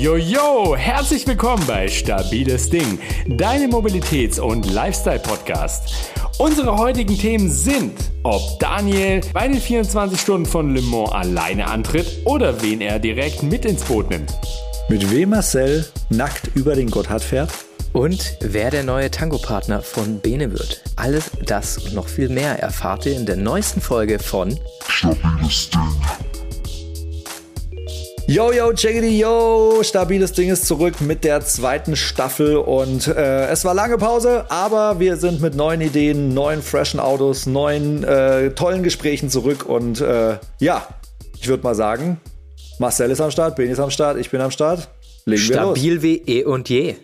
[0.00, 0.74] yo, yo!
[0.76, 5.92] Herzlich willkommen bei Stabiles Ding, deinem Mobilitäts- und Lifestyle-Podcast.
[6.38, 7.92] Unsere heutigen Themen sind,
[8.22, 13.42] ob Daniel bei den 24 Stunden von Le Mans alleine antritt oder wen er direkt
[13.42, 14.32] mit ins Boot nimmt.
[14.88, 17.50] Mit wem Marcel nackt über den Gotthard fährt.
[17.92, 20.82] Und wer der neue Tango-Partner von Bene wird.
[20.96, 26.29] Alles das und noch viel mehr erfahrt ihr in der neuesten Folge von Stabiles Ding.
[28.30, 29.82] Yo, yo, checkity, yo!
[29.82, 35.00] Stabiles Ding ist zurück mit der zweiten Staffel und äh, es war lange Pause, aber
[35.00, 40.38] wir sind mit neuen Ideen, neuen freshen Autos, neuen äh, tollen Gesprächen zurück und äh,
[40.60, 40.86] ja,
[41.40, 42.20] ich würde mal sagen,
[42.78, 44.88] Marcel ist am Start, Ben ist am Start, ich bin am Start.
[45.24, 46.94] Legen Stabil wie eh und je.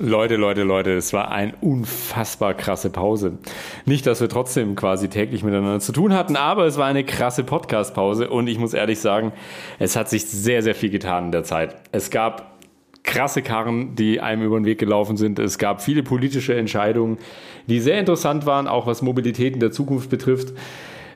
[0.00, 3.38] Leute, Leute, Leute, es war eine unfassbar krasse Pause.
[3.84, 7.42] Nicht, dass wir trotzdem quasi täglich miteinander zu tun hatten, aber es war eine krasse
[7.42, 9.32] Podcast-Pause und ich muss ehrlich sagen,
[9.80, 11.74] es hat sich sehr, sehr viel getan in der Zeit.
[11.90, 12.58] Es gab
[13.02, 15.40] krasse Karren, die einem über den Weg gelaufen sind.
[15.40, 17.18] Es gab viele politische Entscheidungen,
[17.66, 20.52] die sehr interessant waren, auch was Mobilität in der Zukunft betrifft,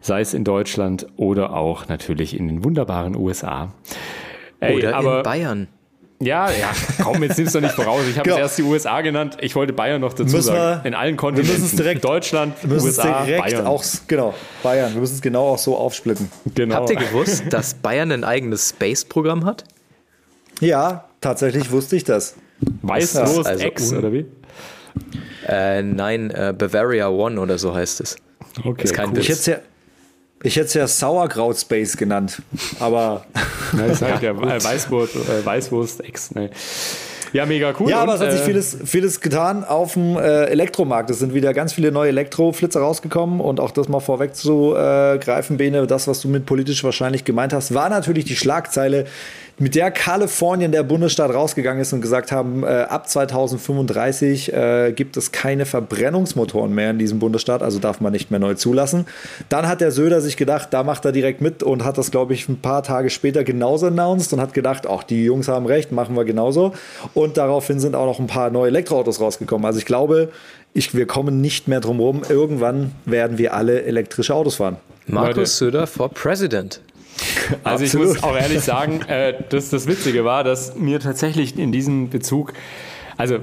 [0.00, 3.72] sei es in Deutschland oder auch natürlich in den wunderbaren USA.
[4.58, 5.68] Ey, oder in Bayern.
[6.22, 6.70] Ja, ja,
[7.02, 8.02] komm, jetzt nimmst du nicht voraus.
[8.08, 8.40] Ich habe genau.
[8.40, 9.38] erst die USA genannt.
[9.40, 10.82] Ich wollte Bayern noch dazu müssen sagen.
[10.82, 11.54] Wir, in allen Kontinenten.
[11.54, 13.66] Wir müssen es direkt Deutschland, wir USA, direkt Bayern.
[13.66, 14.94] Auch, genau, Bayern.
[14.94, 16.30] Wir müssen es genau auch so aufsplitten.
[16.54, 16.76] Genau.
[16.76, 19.64] Habt ihr gewusst, dass Bayern ein eigenes Space-Programm hat?
[20.60, 22.36] Ja, tatsächlich wusste ich das.
[22.82, 24.26] Weißwurst also X oder wie?
[25.48, 28.16] Äh, nein, äh, Bavaria One oder so heißt es.
[28.64, 29.18] Okay, ist kein cool.
[29.18, 29.58] Ich hätte ja,
[30.42, 32.42] ich hätte es ja Sauerkraut Space genannt,
[32.80, 33.24] aber.
[33.76, 36.34] ja, das heißt ja Weißwurst, äh, Weißwurst X.
[36.34, 36.50] Ne.
[37.32, 37.88] Ja, mega cool.
[37.88, 41.08] Ja, aber es hat sich äh, vieles, vieles getan auf dem äh, Elektromarkt.
[41.10, 45.18] Es sind wieder ganz viele neue Elektroflitzer rausgekommen und auch das mal vorweg zu äh,
[45.18, 49.06] greifen, Bene, das, was du mit politisch wahrscheinlich gemeint hast, war natürlich die Schlagzeile,
[49.62, 55.16] mit der Kalifornien, der Bundesstaat, rausgegangen ist und gesagt haben, äh, ab 2035 äh, gibt
[55.16, 59.06] es keine Verbrennungsmotoren mehr in diesem Bundesstaat, also darf man nicht mehr neu zulassen.
[59.48, 62.34] Dann hat der Söder sich gedacht, da macht er direkt mit und hat das, glaube
[62.34, 65.92] ich, ein paar Tage später genauso announced und hat gedacht, auch die Jungs haben recht,
[65.92, 66.72] machen wir genauso.
[67.14, 69.64] Und daraufhin sind auch noch ein paar neue Elektroautos rausgekommen.
[69.64, 70.30] Also ich glaube,
[70.74, 72.22] ich, wir kommen nicht mehr drum herum.
[72.28, 74.78] Irgendwann werden wir alle elektrische Autos fahren.
[75.06, 76.80] Markus Söder for President.
[77.64, 78.08] Also Absolut.
[78.08, 82.10] ich muss auch ehrlich sagen, äh, dass das Witzige war, dass mir tatsächlich in diesem
[82.10, 82.52] Bezug,
[83.16, 83.38] also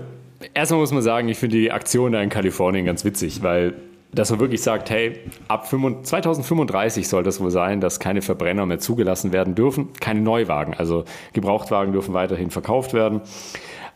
[0.54, 3.74] erstmal muss man sagen, ich finde die Aktion da in Kalifornien ganz witzig, weil
[4.12, 8.80] dass man wirklich sagt, hey, ab 2035 soll das wohl sein, dass keine Verbrenner mehr
[8.80, 13.22] zugelassen werden dürfen, keine Neuwagen, also Gebrauchtwagen dürfen weiterhin verkauft werden.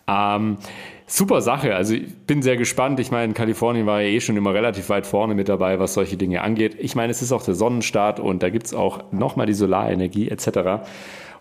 [0.08, 0.58] Ähm,
[1.16, 1.76] super Sache.
[1.76, 3.00] Also ich bin sehr gespannt.
[3.00, 6.18] Ich meine, Kalifornien war ja eh schon immer relativ weit vorne mit dabei, was solche
[6.18, 6.76] Dinge angeht.
[6.80, 10.30] Ich meine, es ist auch der Sonnenstaat und da gibt es auch nochmal die Solarenergie
[10.30, 10.84] etc.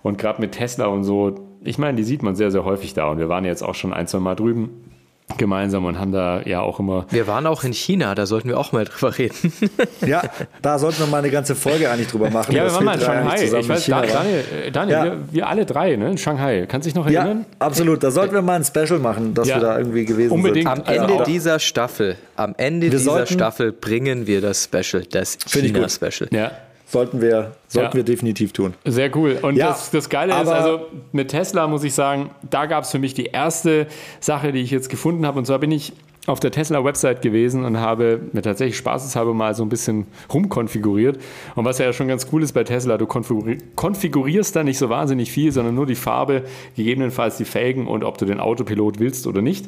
[0.03, 3.09] Und gerade mit Tesla und so, ich meine, die sieht man sehr, sehr häufig da.
[3.09, 4.92] Und wir waren jetzt auch schon ein, zwei Mal drüben
[5.39, 7.07] gemeinsam und haben da ja auch immer.
[7.11, 9.53] Wir waren auch in China, da sollten wir auch mal drüber reden.
[10.07, 10.23] ja,
[10.61, 12.55] da sollten wir mal eine ganze Folge eigentlich drüber machen.
[12.55, 13.45] Ja, wir waren mal in Shanghai.
[13.45, 15.05] Ich weiß, China Daniel, Daniel ja.
[15.05, 16.67] wir, wir, alle drei, ne, in Shanghai.
[16.69, 17.47] Kannst du dich noch erinnern?
[17.49, 18.03] Ja, absolut.
[18.03, 19.57] Da sollten wir mal ein Special machen, dass ja.
[19.57, 20.69] wir da irgendwie gewesen Unbedingt.
[20.69, 20.87] sind.
[20.87, 25.39] Am Ende also dieser Staffel, am Ende wir dieser Staffel bringen wir das Special, das
[25.47, 26.29] China-Special.
[26.31, 26.53] Ja.
[26.93, 27.95] Sollten wir, sollten ja.
[27.95, 28.75] wir definitiv tun.
[28.85, 29.39] Sehr cool.
[29.41, 32.91] Und ja, das, das Geile ist, also mit Tesla muss ich sagen, da gab es
[32.91, 33.87] für mich die erste
[34.21, 35.39] Sache, die ich jetzt gefunden habe.
[35.39, 35.95] Und zwar bin ich
[36.27, 41.19] auf der Tesla-Website gewesen und habe mir tatsächlich spaßeshalber mal so ein bisschen rumkonfiguriert.
[41.55, 45.33] Und was ja schon ganz cool ist bei Tesla, du konfigurierst da nicht so wahnsinnig
[45.33, 46.43] viel, sondern nur die Farbe,
[46.77, 49.65] gegebenenfalls die Felgen und ob du den Autopilot willst oder nicht.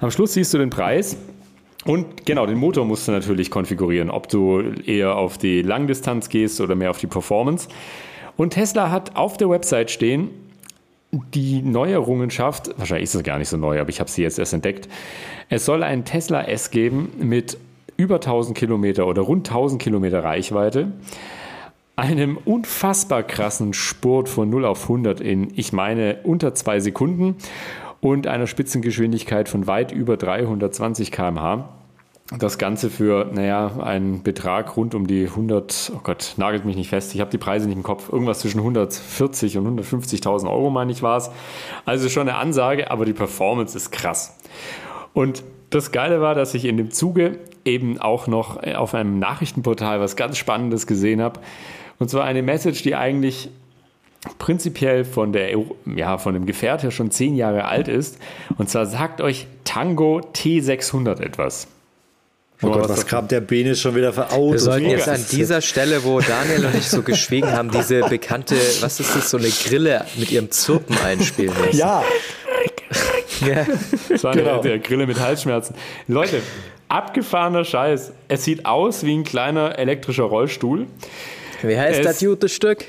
[0.00, 1.16] Am Schluss siehst du den Preis
[1.90, 6.60] und genau, den Motor musst du natürlich konfigurieren, ob du eher auf die Langdistanz gehst
[6.60, 7.68] oder mehr auf die Performance.
[8.36, 10.30] Und Tesla hat auf der Website stehen,
[11.34, 14.38] die neue Errungenschaft, wahrscheinlich ist es gar nicht so neu, aber ich habe sie jetzt
[14.38, 14.88] erst entdeckt.
[15.48, 17.58] Es soll einen Tesla S geben mit
[17.96, 20.92] über 1000 Kilometer oder rund 1000 Kilometer Reichweite,
[21.96, 27.34] einem unfassbar krassen Spurt von 0 auf 100 in, ich meine, unter zwei Sekunden
[28.00, 31.79] und einer Spitzengeschwindigkeit von weit über 320 km/h.
[32.38, 36.88] Das Ganze für, naja, einen Betrag rund um die 100, oh Gott, nagelt mich nicht
[36.88, 40.92] fest, ich habe die Preise nicht im Kopf, irgendwas zwischen 140 und 150.000 Euro, meine
[40.92, 41.30] ich, war es.
[41.86, 44.38] Also schon eine Ansage, aber die Performance ist krass.
[45.12, 50.00] Und das Geile war, dass ich in dem Zuge eben auch noch auf einem Nachrichtenportal
[50.00, 51.40] was ganz Spannendes gesehen habe.
[51.98, 53.50] Und zwar eine Message, die eigentlich
[54.38, 55.50] prinzipiell von, der,
[55.96, 58.18] ja, von dem Gefährt her schon zehn Jahre alt ist.
[58.56, 61.68] Und zwar sagt euch Tango T600 etwas.
[62.62, 64.52] Oh Gott, was kramt der Bene schon wieder für Autos?
[64.52, 68.56] Wir sollten jetzt an dieser Stelle, wo Daniel und ich so geschwiegen haben, diese bekannte,
[68.80, 71.78] was ist das, so eine Grille mit ihrem Zirpen einspielen müssen.
[71.78, 72.04] Ja.
[73.46, 73.66] ja.
[74.10, 74.60] Das war genau.
[74.60, 75.74] eine Grille mit Halsschmerzen.
[76.06, 76.42] Leute,
[76.88, 78.12] abgefahrener Scheiß.
[78.28, 80.86] Es sieht aus wie ein kleiner elektrischer Rollstuhl.
[81.62, 82.84] Wie heißt es, das gute Stück?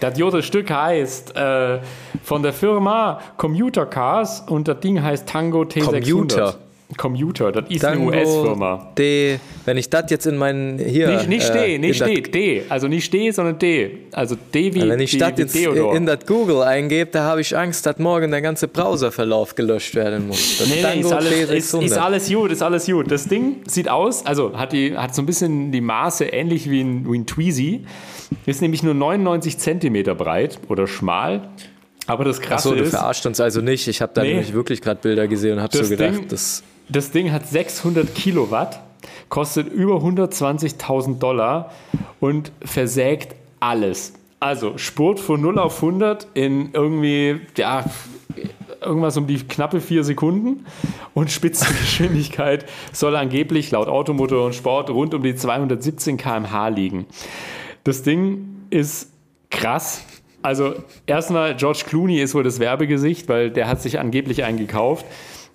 [0.00, 1.78] Das gute Stück heißt äh,
[2.24, 6.10] von der Firma Commuter Cars und das Ding heißt Tango T600.
[6.10, 6.58] Commuter.
[6.96, 8.92] Commuter, das ist Tango eine US-Firma.
[8.98, 11.08] D, wenn ich das jetzt in meinen hier.
[11.08, 12.62] Nicht, nicht äh, nicht steh, D.
[12.68, 13.98] Also nicht D, sondern D.
[14.12, 14.88] Also D wie.
[14.88, 15.94] Wenn ich das jetzt Theodor.
[15.96, 20.28] in das Google eingebe, da habe ich Angst, dass morgen der ganze Browserverlauf gelöscht werden
[20.28, 20.58] muss.
[20.58, 23.10] Das nee, nee, ist alles, ist, ist alles gut, ist alles gut.
[23.10, 26.82] Das Ding sieht aus, also hat, die, hat so ein bisschen die Maße ähnlich wie
[26.82, 27.84] ein, wie ein Tweezy.
[28.46, 31.50] Ist nämlich nur 99 Zentimeter breit oder schmal.
[32.06, 33.86] Aber das Krasse Achso, du verarscht uns also nicht.
[33.86, 36.62] Ich habe da nee, nämlich wirklich gerade Bilder gesehen und habe so gedacht, Ding, das
[36.96, 38.80] das Ding hat 600 Kilowatt,
[39.28, 41.72] kostet über 120.000 Dollar
[42.20, 44.14] und versägt alles.
[44.40, 47.84] Also Spurt von 0 auf 100 in irgendwie, ja,
[48.80, 50.66] irgendwas um die knappe vier Sekunden
[51.14, 57.06] und Spitzengeschwindigkeit soll angeblich laut Automotor und Sport rund um die 217 km/h liegen.
[57.84, 59.12] Das Ding ist
[59.50, 60.04] krass.
[60.42, 60.74] Also
[61.06, 65.06] erstmal George Clooney ist wohl das Werbegesicht, weil der hat sich angeblich einen gekauft.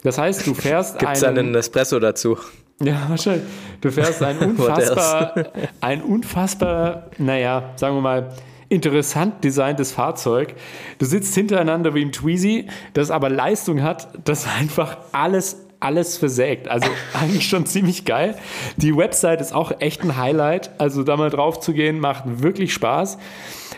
[0.07, 1.37] Das heißt, du fährst Gibt's einen...
[1.39, 2.37] einen Espresso dazu?
[2.81, 3.43] Ja, wahrscheinlich.
[3.81, 5.35] Du fährst ein unfassbar,
[5.81, 8.29] ein unfassbar, naja, sagen wir mal,
[8.69, 10.55] interessant designtes Fahrzeug.
[10.97, 16.69] Du sitzt hintereinander wie im Tweezy, das aber Leistung hat, das einfach alles alles versägt.
[16.69, 18.35] Also eigentlich schon ziemlich geil.
[18.77, 20.71] Die Website ist auch echt ein Highlight.
[20.79, 23.17] Also da mal drauf zu gehen, macht wirklich Spaß.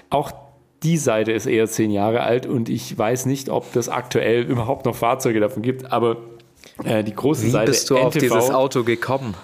[0.09, 0.31] Auch
[0.83, 4.85] die Seite ist eher zehn Jahre alt und ich weiß nicht, ob das aktuell überhaupt
[4.85, 6.17] noch Fahrzeuge davon gibt, aber
[6.83, 7.67] äh, die große Wie Seite.
[7.67, 9.35] Wie bist du NTV, auf dieses Auto gekommen?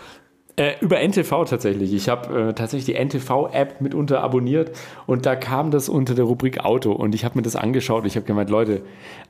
[0.57, 1.93] Äh, über NTV tatsächlich.
[1.93, 4.71] Ich habe äh, tatsächlich die NTV-App mitunter abonniert
[5.05, 8.07] und da kam das unter der Rubrik Auto und ich habe mir das angeschaut und
[8.07, 8.81] ich habe gemeint, Leute,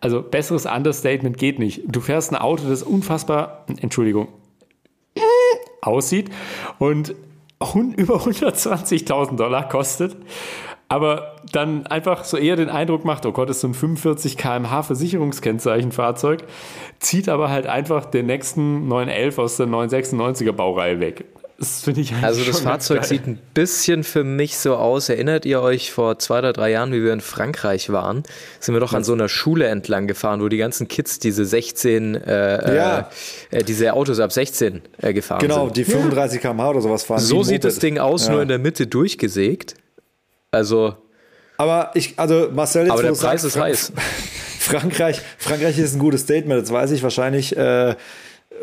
[0.02, 1.82] also besseres Understatement geht nicht.
[1.88, 4.28] Du fährst ein Auto, das unfassbar, Entschuldigung,
[5.82, 6.30] aussieht
[6.78, 7.16] und
[7.96, 10.16] über 120.000 Dollar kostet
[10.88, 14.84] aber dann einfach so eher den Eindruck macht, oh Gott, ist so ein 45 km/h
[14.84, 16.44] Versicherungskennzeichenfahrzeug,
[17.00, 21.26] zieht aber halt einfach den nächsten 911 aus der 996er Baureihe weg.
[21.58, 25.08] Das finde ich Also das Fahrzeug sieht ein bisschen für mich so aus.
[25.08, 28.24] Erinnert ihr euch vor zwei oder drei Jahren, wie wir in Frankreich waren?
[28.60, 32.16] Sind wir doch an so einer Schule entlang gefahren, wo die ganzen Kids diese 16,
[32.16, 33.10] äh, ja.
[33.52, 35.76] äh, diese Autos ab 16 äh, gefahren genau, sind.
[35.76, 37.22] Genau, die 35 km/h oder sowas fahren.
[37.22, 38.34] So sieht das Ding aus, ja.
[38.34, 39.76] nur in der Mitte durchgesägt.
[40.56, 40.96] Also.
[41.58, 43.94] Aber ich, also Marcel, jetzt aber der Preis sagst, ist heiß.
[44.60, 46.60] Frankreich, Frankreich ist ein gutes Statement.
[46.60, 47.96] Jetzt weiß ich wahrscheinlich, äh,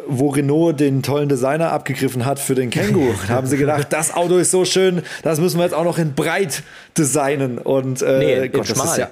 [0.06, 3.14] wo Renault den tollen Designer abgegriffen hat für den Kangoo.
[3.28, 5.98] Da haben sie gedacht, das Auto ist so schön, das müssen wir jetzt auch noch
[5.98, 6.62] in breit
[6.98, 7.58] designen.
[7.58, 9.10] Und äh, nee, Gott, das ist ja.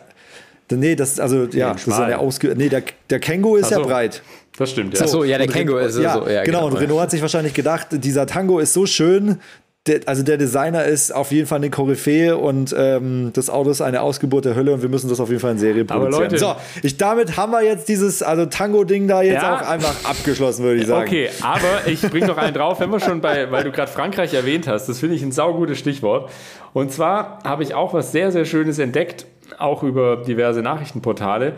[0.72, 3.76] Nee, das also ja, das ist ja der ausge Nee, der, der Kangoo ist so.
[3.76, 4.22] ja breit.
[4.56, 5.06] Das stimmt, ja.
[5.06, 6.28] So, ja, der Kangoo ist ja, so.
[6.28, 6.66] Ja, genau, genau.
[6.66, 9.40] Und Renault hat sich wahrscheinlich gedacht, dieser Tango ist so schön,
[9.86, 13.80] der, also der Designer ist auf jeden Fall eine Koryphäe und ähm, das Auto ist
[13.80, 16.24] eine Ausgeburt der Hölle und wir müssen das auf jeden Fall in Serie produzieren.
[16.24, 19.56] Leute, so, ich, damit haben wir jetzt dieses also Tango-Ding da jetzt ja.
[19.56, 21.08] auch einfach abgeschlossen, würde ich sagen.
[21.08, 24.34] Okay, aber ich bringe noch einen drauf, wenn wir schon bei, weil du gerade Frankreich
[24.34, 26.30] erwähnt hast, das finde ich ein saugutes Stichwort.
[26.74, 29.24] Und zwar habe ich auch was sehr, sehr Schönes entdeckt,
[29.58, 31.54] auch über diverse Nachrichtenportale.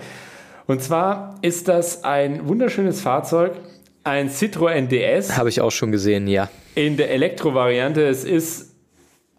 [0.68, 3.54] Und zwar ist das ein wunderschönes Fahrzeug,
[4.04, 5.37] ein Citroën DS.
[5.37, 6.49] Habe ich auch schon gesehen, ja.
[6.75, 8.07] In der Elektrovariante.
[8.07, 8.73] Es ist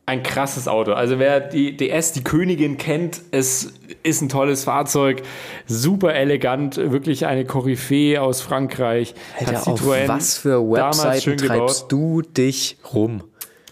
[0.06, 0.94] ein krasses Auto.
[0.94, 3.74] Also wer die DS, die Königin kennt, es
[4.04, 5.22] ist ein tolles Fahrzeug,
[5.66, 9.16] super elegant, wirklich eine Koryphäe aus Frankreich.
[9.40, 13.24] Alter, auf was für Webseiten treibst du dich rum?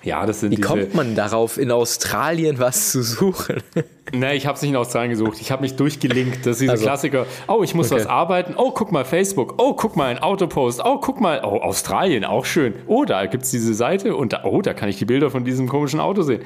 [0.03, 3.57] Ja, das sind Wie kommt man darauf, in Australien was zu suchen?
[4.13, 5.37] Nee, ich habe es nicht in Australien gesucht.
[5.39, 6.45] Ich habe mich durchgelinkt.
[6.45, 7.25] Das ist dieser also, Klassiker.
[7.47, 8.01] Oh, ich muss okay.
[8.01, 8.55] was arbeiten.
[8.57, 9.55] Oh, guck mal Facebook.
[9.57, 10.81] Oh, guck mal ein Autopost.
[10.83, 11.41] Oh, guck mal.
[11.45, 12.73] Oh, Australien, auch schön.
[12.87, 15.45] Oh, da gibt es diese Seite und da, oh, da kann ich die Bilder von
[15.45, 16.41] diesem komischen Auto sehen.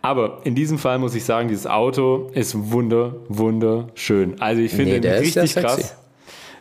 [0.00, 4.40] Aber in diesem Fall muss ich sagen, dieses Auto ist wunder, wunderschön.
[4.40, 5.96] Also ich finde nee, ihn richtig krass.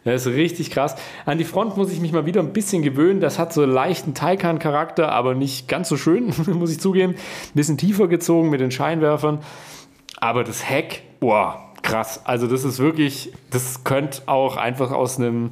[0.03, 0.95] Das ist richtig krass.
[1.25, 3.21] An die Front muss ich mich mal wieder ein bisschen gewöhnen.
[3.21, 7.13] Das hat so leichten Taycan-Charakter, aber nicht ganz so schön, muss ich zugeben.
[7.13, 9.39] Ein bisschen tiefer gezogen mit den Scheinwerfern.
[10.17, 12.21] Aber das Heck, boah, krass.
[12.25, 15.51] Also das ist wirklich, das könnte auch einfach aus einem,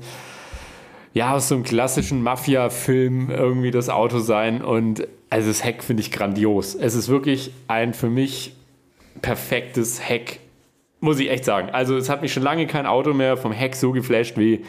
[1.13, 4.61] ja, aus so einem klassischen Mafia-Film irgendwie das Auto sein.
[4.61, 6.75] Und also das Heck finde ich grandios.
[6.75, 8.55] Es ist wirklich ein für mich
[9.21, 10.39] perfektes Heck
[11.01, 11.69] muss ich echt sagen.
[11.71, 14.63] Also es hat mich schon lange kein Auto mehr vom Heck so geflasht wie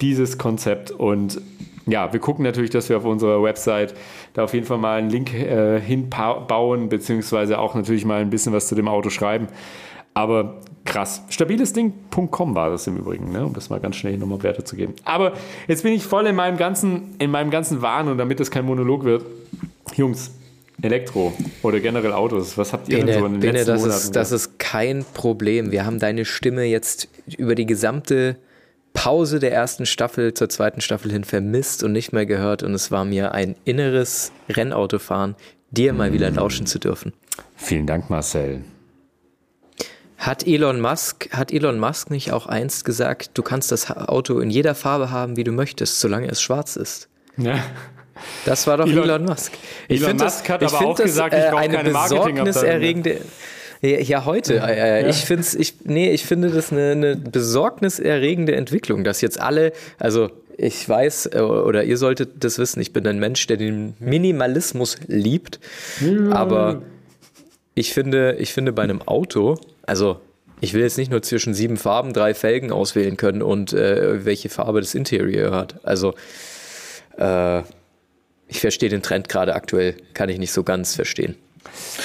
[0.00, 0.90] dieses Konzept.
[0.92, 1.40] Und
[1.86, 3.94] ja, wir gucken natürlich, dass wir auf unserer Website
[4.34, 8.52] da auf jeden Fall mal einen Link äh, hinbauen, beziehungsweise auch natürlich mal ein bisschen
[8.52, 9.48] was zu dem Auto schreiben.
[10.12, 11.22] Aber krass.
[11.30, 13.46] Stabilesding.com war das im Übrigen, ne?
[13.46, 14.94] um das mal ganz schnell nochmal Werte zu geben.
[15.04, 15.32] Aber
[15.66, 18.66] jetzt bin ich voll in meinem ganzen, in meinem ganzen Wahn und damit das kein
[18.66, 19.24] Monolog wird.
[19.94, 20.32] Jungs,
[20.82, 21.32] Elektro
[21.62, 24.00] oder generell Autos, was habt ihr Bene, denn so in den Bene, letzten das Monaten?
[24.00, 25.72] Ist, das ist kein Problem.
[25.72, 28.36] Wir haben deine Stimme jetzt über die gesamte
[28.92, 32.92] Pause der ersten Staffel zur zweiten Staffel hin vermisst und nicht mehr gehört und es
[32.92, 35.34] war mir ein inneres Rennautofahren,
[35.72, 37.12] dir mal wieder lauschen zu dürfen.
[37.56, 38.62] Vielen Dank, Marcel.
[40.18, 44.50] Hat Elon Musk, hat Elon Musk nicht auch einst gesagt, du kannst das Auto in
[44.50, 47.08] jeder Farbe haben, wie du möchtest, solange es schwarz ist?
[47.36, 47.58] Ja.
[48.44, 49.52] Das war doch Elon, Elon Musk.
[49.88, 53.20] Ich Elon Musk das, hat aber auch das, gesagt, ich brauche eine keine besorgniserregende.
[53.82, 54.56] Ja, heute.
[54.58, 55.08] Äh, ja.
[55.08, 60.30] Ich finde ich, nee, ich finde das eine, eine besorgniserregende Entwicklung, dass jetzt alle, also
[60.58, 65.58] ich weiß, oder ihr solltet das wissen, ich bin ein Mensch, der den Minimalismus liebt.
[66.00, 66.32] Ja.
[66.32, 66.82] Aber
[67.74, 69.56] ich finde, ich finde bei einem Auto,
[69.86, 70.20] also
[70.60, 74.50] ich will jetzt nicht nur zwischen sieben Farben drei Felgen auswählen können und äh, welche
[74.50, 75.76] Farbe das Interieur hat.
[75.82, 76.12] Also
[77.16, 77.60] äh,
[78.48, 81.36] ich verstehe den Trend gerade aktuell, kann ich nicht so ganz verstehen.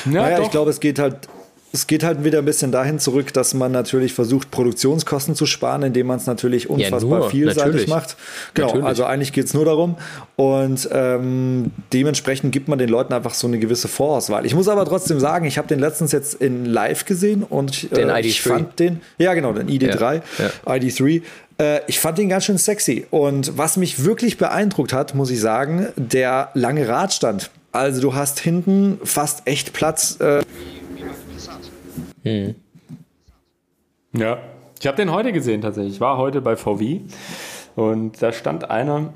[0.06, 0.46] Ja, naja, doch.
[0.46, 1.28] ich glaube, es geht halt
[1.76, 5.84] es geht halt wieder ein bisschen dahin zurück, dass man natürlich versucht, Produktionskosten zu sparen,
[5.84, 7.88] indem man es natürlich unfassbar ja, vielseitig natürlich.
[7.88, 8.16] macht.
[8.54, 8.86] Genau, natürlich.
[8.88, 9.98] also eigentlich geht es nur darum.
[10.38, 14.46] Und ähm, dementsprechend gibt man den Leuten einfach so eine gewisse Vorauswahl.
[14.46, 17.96] Ich muss aber trotzdem sagen, ich habe den letztens jetzt in live gesehen und äh,
[17.96, 20.74] den ich fand den, ja genau, den ID3, ja, ja.
[20.74, 21.22] ID3.
[21.58, 23.06] Äh, ich fand den ganz schön sexy.
[23.12, 27.52] Und was mich wirklich beeindruckt hat, muss ich sagen, der lange Radstand.
[27.74, 30.18] Also du hast hinten fast echt Platz.
[30.22, 30.44] Äh,
[32.26, 32.56] hm.
[34.14, 34.40] Ja,
[34.80, 35.96] ich habe den heute gesehen tatsächlich.
[35.96, 37.02] Ich war heute bei VW
[37.76, 39.14] und da stand einer.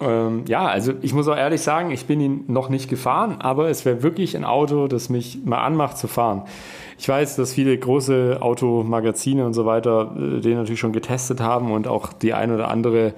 [0.00, 3.68] Ähm, ja, also ich muss auch ehrlich sagen, ich bin ihn noch nicht gefahren, aber
[3.68, 6.42] es wäre wirklich ein Auto, das mich mal anmacht zu fahren.
[6.98, 11.70] Ich weiß, dass viele große Automagazine und so weiter äh, den natürlich schon getestet haben
[11.70, 13.14] und auch die ein oder andere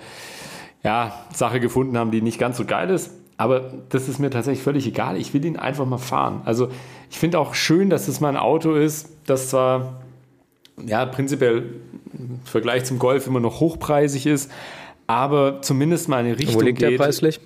[0.83, 3.13] ja, Sache gefunden haben, die nicht ganz so geil ist.
[3.37, 5.17] Aber das ist mir tatsächlich völlig egal.
[5.17, 6.43] Ich will ihn einfach mal fahren.
[6.45, 6.69] Also
[7.13, 10.01] ich finde auch schön, dass es mal ein Auto ist, das zwar
[10.85, 11.75] ja prinzipiell
[12.15, 14.51] im Vergleich zum Golf immer noch hochpreisig ist,
[15.07, 16.93] aber zumindest mal eine Richtung Wo liegt geht.
[16.93, 17.39] der preislich?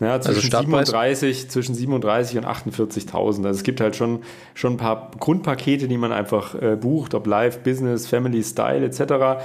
[0.00, 3.14] Ja, zwischen, also 37, zwischen 37 und 48.000.
[3.18, 4.22] Also es gibt halt schon,
[4.54, 9.44] schon ein paar Grundpakete, die man einfach äh, bucht, ob Live, Business, Family, Style etc.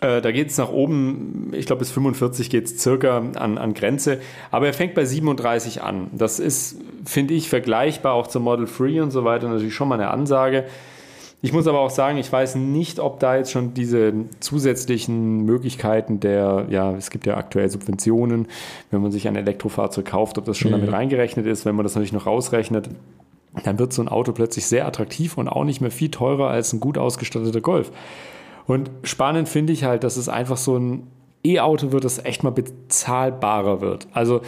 [0.00, 3.74] Äh, da geht es nach oben, ich glaube bis 45 geht es circa an, an
[3.74, 6.08] Grenze, aber er fängt bei 37 an.
[6.12, 9.96] Das ist, finde ich, vergleichbar auch zum Model 3 und so weiter, natürlich schon mal
[9.96, 10.64] eine Ansage.
[11.40, 16.18] Ich muss aber auch sagen, ich weiß nicht, ob da jetzt schon diese zusätzlichen Möglichkeiten
[16.18, 18.48] der, ja, es gibt ja aktuell Subventionen,
[18.90, 20.76] wenn man sich ein Elektrofahrzeug kauft, ob das schon mhm.
[20.76, 22.90] damit reingerechnet ist, wenn man das natürlich noch rausrechnet
[23.64, 26.72] dann wird so ein Auto plötzlich sehr attraktiv und auch nicht mehr viel teurer als
[26.72, 27.90] ein gut ausgestatteter Golf.
[28.68, 31.08] Und spannend finde ich halt, dass es einfach so ein
[31.44, 34.06] E-Auto wird, das echt mal bezahlbarer wird.
[34.12, 34.42] Also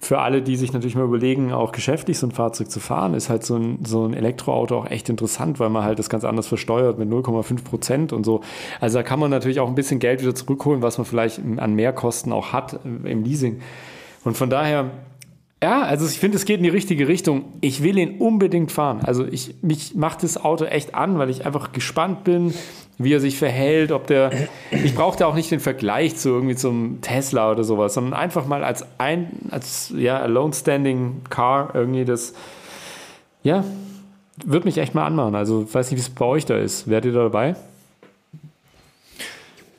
[0.00, 3.28] für alle, die sich natürlich mal überlegen, auch geschäftlich so ein Fahrzeug zu fahren, ist
[3.28, 6.46] halt so ein, so ein Elektroauto auch echt interessant, weil man halt das ganz anders
[6.46, 8.40] versteuert mit 0,5 Prozent und so.
[8.80, 11.74] Also da kann man natürlich auch ein bisschen Geld wieder zurückholen, was man vielleicht an
[11.74, 13.60] Mehrkosten auch hat im Leasing.
[14.24, 14.90] Und von daher
[15.62, 17.44] ja, also ich finde, es geht in die richtige Richtung.
[17.60, 19.00] Ich will ihn unbedingt fahren.
[19.02, 22.54] Also ich, mich macht das Auto echt an, weil ich einfach gespannt bin,
[23.02, 24.30] wie er sich verhält, ob der.
[24.70, 28.46] Ich brauche da auch nicht den Vergleich zu irgendwie zum Tesla oder sowas, sondern einfach
[28.46, 32.34] mal als ein, als ja, alone standing car irgendwie das.
[33.42, 33.64] Ja,
[34.44, 35.34] wird mich echt mal anmachen.
[35.34, 36.88] Also ich weiß nicht, wie es bei euch da ist.
[36.88, 37.56] Werdet ihr da dabei?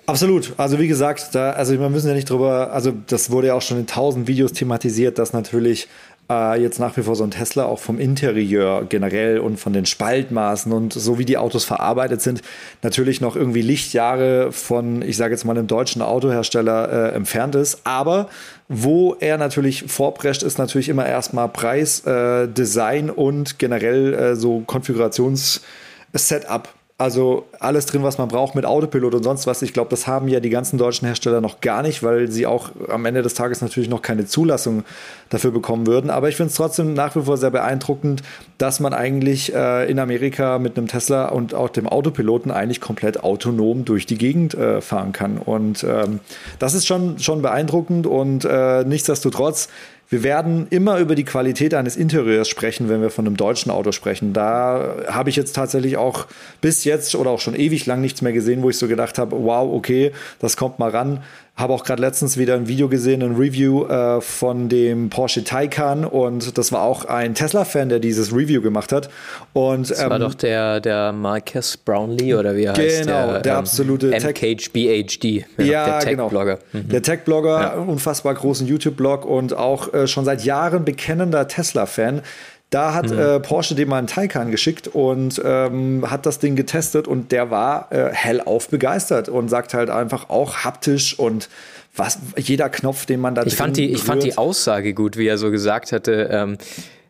[0.08, 0.54] Absolut.
[0.58, 3.62] Also wie gesagt, da, also wir müssen ja nicht drüber, also das wurde ja auch
[3.62, 5.88] schon in tausend Videos thematisiert, dass natürlich
[6.32, 9.86] äh, jetzt nach wie vor so ein Tesla auch vom Interieur generell und von den
[9.86, 12.42] Spaltmaßen und so wie die Autos verarbeitet sind,
[12.82, 17.82] natürlich noch irgendwie Lichtjahre von, ich sage jetzt mal, einem deutschen Autohersteller äh, entfernt ist.
[17.84, 18.30] Aber
[18.70, 24.62] wo er natürlich vorprescht, ist natürlich immer erstmal Preis, äh, Design und generell äh, so
[24.62, 26.70] Konfigurations-Setup.
[27.02, 29.64] Also alles drin, was man braucht mit Autopilot und sonst was.
[29.64, 32.70] Ich glaube, das haben ja die ganzen deutschen Hersteller noch gar nicht, weil sie auch
[32.90, 34.84] am Ende des Tages natürlich noch keine Zulassung
[35.30, 36.12] dafür bekommen würden.
[36.12, 38.22] Aber ich finde es trotzdem nach wie vor sehr beeindruckend,
[38.60, 43.24] dass man eigentlich äh, in Amerika mit einem Tesla und auch dem Autopiloten eigentlich komplett
[43.24, 45.40] autonom durch die Gegend äh, fahren kann.
[45.40, 46.20] Und ähm,
[46.60, 49.70] das ist schon, schon beeindruckend und äh, nichtsdestotrotz
[50.12, 53.94] wir werden immer über die Qualität eines Interieurs sprechen, wenn wir von einem deutschen Auto
[53.94, 54.34] sprechen.
[54.34, 56.28] Da habe ich jetzt tatsächlich auch
[56.60, 59.42] bis jetzt oder auch schon ewig lang nichts mehr gesehen, wo ich so gedacht habe,
[59.42, 61.24] wow, okay, das kommt mal ran.
[61.56, 66.06] Habe auch gerade letztens wieder ein Video gesehen, ein Review äh, von dem Porsche Taycan
[66.06, 69.10] und das war auch ein Tesla-Fan, der dieses Review gemacht hat.
[69.54, 73.02] Und, das ähm, war doch der, der Marcus Brownlee oder wie er genau, heißt.
[73.02, 76.30] Genau, der, der ähm, absolute MKHBHD, ja, der genau.
[76.30, 76.60] Tech-Blogger.
[76.72, 76.84] Genau.
[76.84, 76.90] Mhm.
[76.90, 77.74] Der Tech-Blogger, ja.
[77.76, 82.22] unfassbar großen YouTube-Blog und auch äh, schon seit Jahren bekennender Tesla-Fan.
[82.72, 83.20] Da hat mhm.
[83.20, 87.52] äh, Porsche dem mal einen Taycan geschickt und ähm, hat das Ding getestet und der
[87.52, 91.50] war äh, hellauf begeistert und sagt halt einfach auch haptisch und
[91.94, 95.28] was jeder Knopf, den man da ich fand die Ich fand die Aussage gut, wie
[95.28, 96.30] er so gesagt hatte.
[96.32, 96.58] Ähm,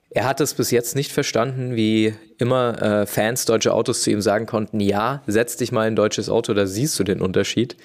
[0.10, 4.20] er hat es bis jetzt nicht verstanden, wie immer äh, Fans deutsche Autos zu ihm
[4.20, 7.78] sagen konnten, ja, setz dich mal in ein deutsches Auto, da siehst du den Unterschied.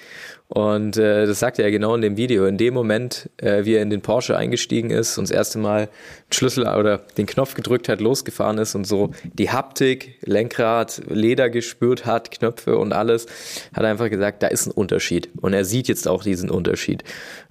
[0.49, 2.45] Und äh, das sagt er ja genau in dem Video.
[2.45, 5.89] In dem Moment, äh, wie er in den Porsche eingestiegen ist und das erste Mal
[6.31, 12.05] Schlüssel oder den Knopf gedrückt hat, losgefahren ist und so die Haptik, Lenkrad, Leder gespürt
[12.05, 13.25] hat, Knöpfe und alles,
[13.73, 15.29] hat er einfach gesagt, da ist ein Unterschied.
[15.41, 17.03] Und er sieht jetzt auch diesen Unterschied.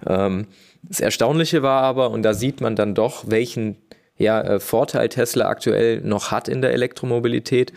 [0.07, 0.47] Ähm,
[0.81, 3.77] das Erstaunliche war aber, und da sieht man dann doch, welchen
[4.17, 7.73] ja, äh, Vorteil Tesla aktuell noch hat in der Elektromobilität,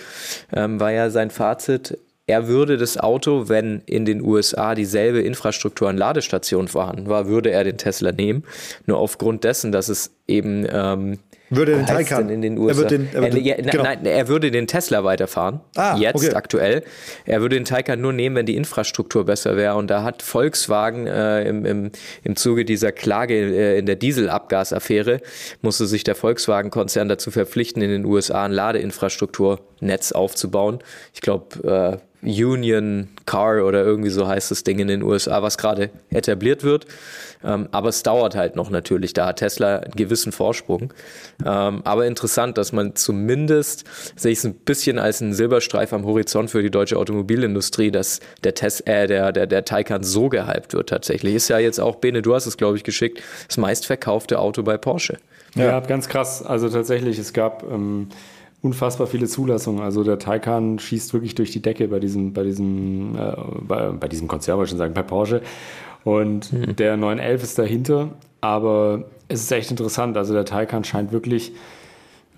[0.55, 1.99] ähm, war ja sein Fazit,
[2.31, 7.51] er würde das Auto, wenn in den USA dieselbe Infrastruktur an Ladestationen vorhanden war, würde
[7.51, 8.45] er den Tesla nehmen.
[8.87, 11.19] Nur aufgrund dessen, dass es eben ähm,
[11.51, 12.83] würde den Taycan in den USA.
[12.83, 13.83] Er, den, er, er, ja, genau.
[13.83, 15.61] nein, er würde den Tesla weiterfahren.
[15.75, 16.35] Ah, jetzt okay.
[16.35, 16.85] aktuell.
[17.27, 19.75] Er würde den Taycan nur nehmen, wenn die Infrastruktur besser wäre.
[19.75, 21.91] Und da hat Volkswagen äh, im, im,
[22.23, 25.21] im Zuge dieser Klage äh, in der Dieselabgasaffäre
[25.61, 30.79] musste sich der Volkswagen-Konzern dazu verpflichten, in den USA ein Ladeinfrastrukturnetz aufzubauen.
[31.13, 35.57] Ich glaube, äh, Union Car oder irgendwie so heißt das Ding in den USA, was
[35.57, 36.87] gerade etabliert wird.
[37.43, 39.15] Ähm, aber es dauert halt noch natürlich.
[39.15, 40.93] Da hat Tesla einen gewissen Vorsprung.
[41.45, 43.85] Ähm, aber interessant, dass man zumindest,
[44.17, 48.21] sehe ich es ein bisschen als einen Silberstreif am Horizont für die deutsche Automobilindustrie, dass
[48.45, 51.35] der, Tes äh, der, der, der Taycan so gehypt wird tatsächlich.
[51.35, 54.77] Ist ja jetzt auch, Bene, du hast es, glaube ich, geschickt, das meistverkaufte Auto bei
[54.77, 55.17] Porsche.
[55.55, 56.45] Ja, ja ganz krass.
[56.45, 58.09] Also tatsächlich, es gab ähm,
[58.63, 59.83] unfassbar viele Zulassungen.
[59.83, 64.09] Also der Taycan schießt wirklich durch die Decke bei diesem, bei diesem, äh, bei, bei,
[64.09, 65.43] diesem Konzern, wollte ich schon sagen, bei Porsche.
[66.05, 66.77] Und mhm.
[66.77, 70.17] der 911 ist dahinter, aber es ist echt interessant.
[70.17, 71.53] Also der Taycan scheint wirklich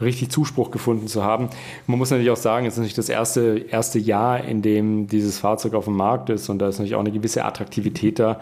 [0.01, 1.49] richtig Zuspruch gefunden zu haben.
[1.87, 5.39] Man muss natürlich auch sagen, es ist nicht das erste, erste Jahr, in dem dieses
[5.39, 8.41] Fahrzeug auf dem Markt ist und da ist natürlich auch eine gewisse Attraktivität da.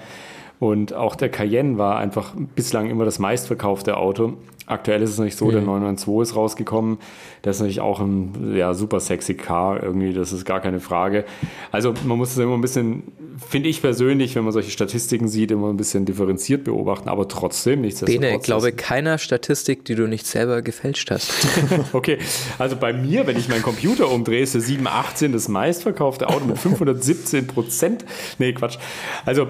[0.61, 4.35] Und auch der Cayenne war einfach bislang immer das meistverkaufte Auto.
[4.67, 5.53] Aktuell ist es nicht so, mhm.
[5.53, 6.99] der 992 ist rausgekommen.
[7.43, 11.25] Der ist natürlich auch ein ja, super sexy Car irgendwie, das ist gar keine Frage.
[11.73, 13.05] Also man muss es immer ein bisschen,
[13.49, 17.81] finde ich persönlich, wenn man solche Statistiken sieht, immer ein bisschen differenziert beobachten, aber trotzdem
[17.81, 18.05] nichts.
[18.05, 21.33] Bene, ich glaube keiner Statistik, die du nicht selber gefälscht hast.
[21.95, 22.19] okay,
[22.59, 26.59] also bei mir, wenn ich meinen Computer umdrehe, ist der 718 das meistverkaufte Auto mit
[26.59, 28.05] 517 Prozent.
[28.39, 28.77] Nee, Quatsch.
[29.25, 29.49] Also,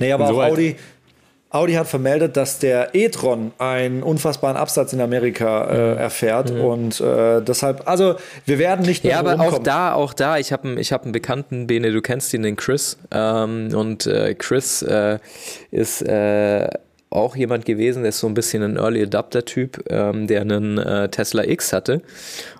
[0.00, 0.76] nee, aber auch Audi,
[1.52, 6.60] Audi hat vermeldet, dass der e-tron einen unfassbaren Absatz in Amerika äh, erfährt mhm.
[6.60, 8.14] und äh, deshalb, also
[8.46, 9.54] wir werden nicht mehr Ja, aber rumkommen.
[9.54, 12.54] auch da, auch da, ich habe ich hab einen Bekannten, Bene, du kennst ihn, den
[12.54, 15.18] Chris ähm, und äh, Chris äh,
[15.72, 16.68] ist äh,
[17.10, 21.08] auch jemand gewesen, der ist so ein bisschen ein Early Adapter-Typ, ähm, der einen äh,
[21.08, 22.02] Tesla X hatte.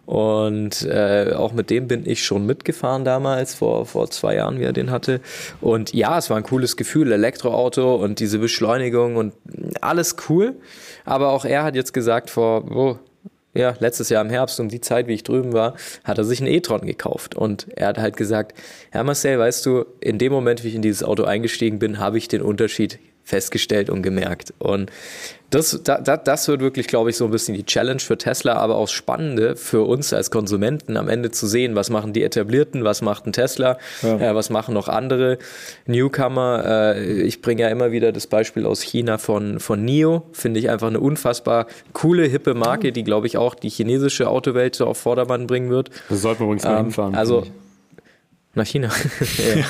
[0.07, 4.65] Und äh, auch mit dem bin ich schon mitgefahren damals, vor, vor zwei Jahren, wie
[4.65, 5.21] er den hatte.
[5.61, 9.35] Und ja, es war ein cooles Gefühl, Elektroauto und diese Beschleunigung und
[9.81, 10.57] alles cool.
[11.05, 12.99] Aber auch er hat jetzt gesagt, vor, oh,
[13.55, 16.41] ja, letztes Jahr im Herbst, um die Zeit, wie ich drüben war, hat er sich
[16.41, 17.37] einen e-tron gekauft.
[17.37, 18.59] Und er hat halt gesagt,
[18.91, 22.19] Herr Marcel, weißt du, in dem Moment, wie ich in dieses Auto eingestiegen bin, habe
[22.19, 22.99] ich den Unterschied
[23.31, 24.53] festgestellt und gemerkt.
[24.59, 24.91] Und
[25.51, 28.77] das, da, das wird wirklich, glaube ich, so ein bisschen die Challenge für Tesla, aber
[28.77, 33.03] auch Spannende für uns als Konsumenten am Ende zu sehen, was machen die Etablierten, was
[33.03, 34.19] macht ein Tesla, ja.
[34.19, 35.39] äh, was machen noch andere
[35.87, 36.95] Newcomer.
[36.95, 40.71] Äh, ich bringe ja immer wieder das Beispiel aus China von, von NIO, finde ich
[40.71, 44.99] einfach eine unfassbar coole, hippe Marke, die, glaube ich, auch die chinesische Autowelt so auf
[44.99, 45.91] Vordermann bringen wird.
[46.09, 47.15] Das sollten wir übrigens mal ähm, hinfahren.
[47.17, 47.45] Also,
[48.55, 48.89] nach China.
[49.57, 49.65] ja.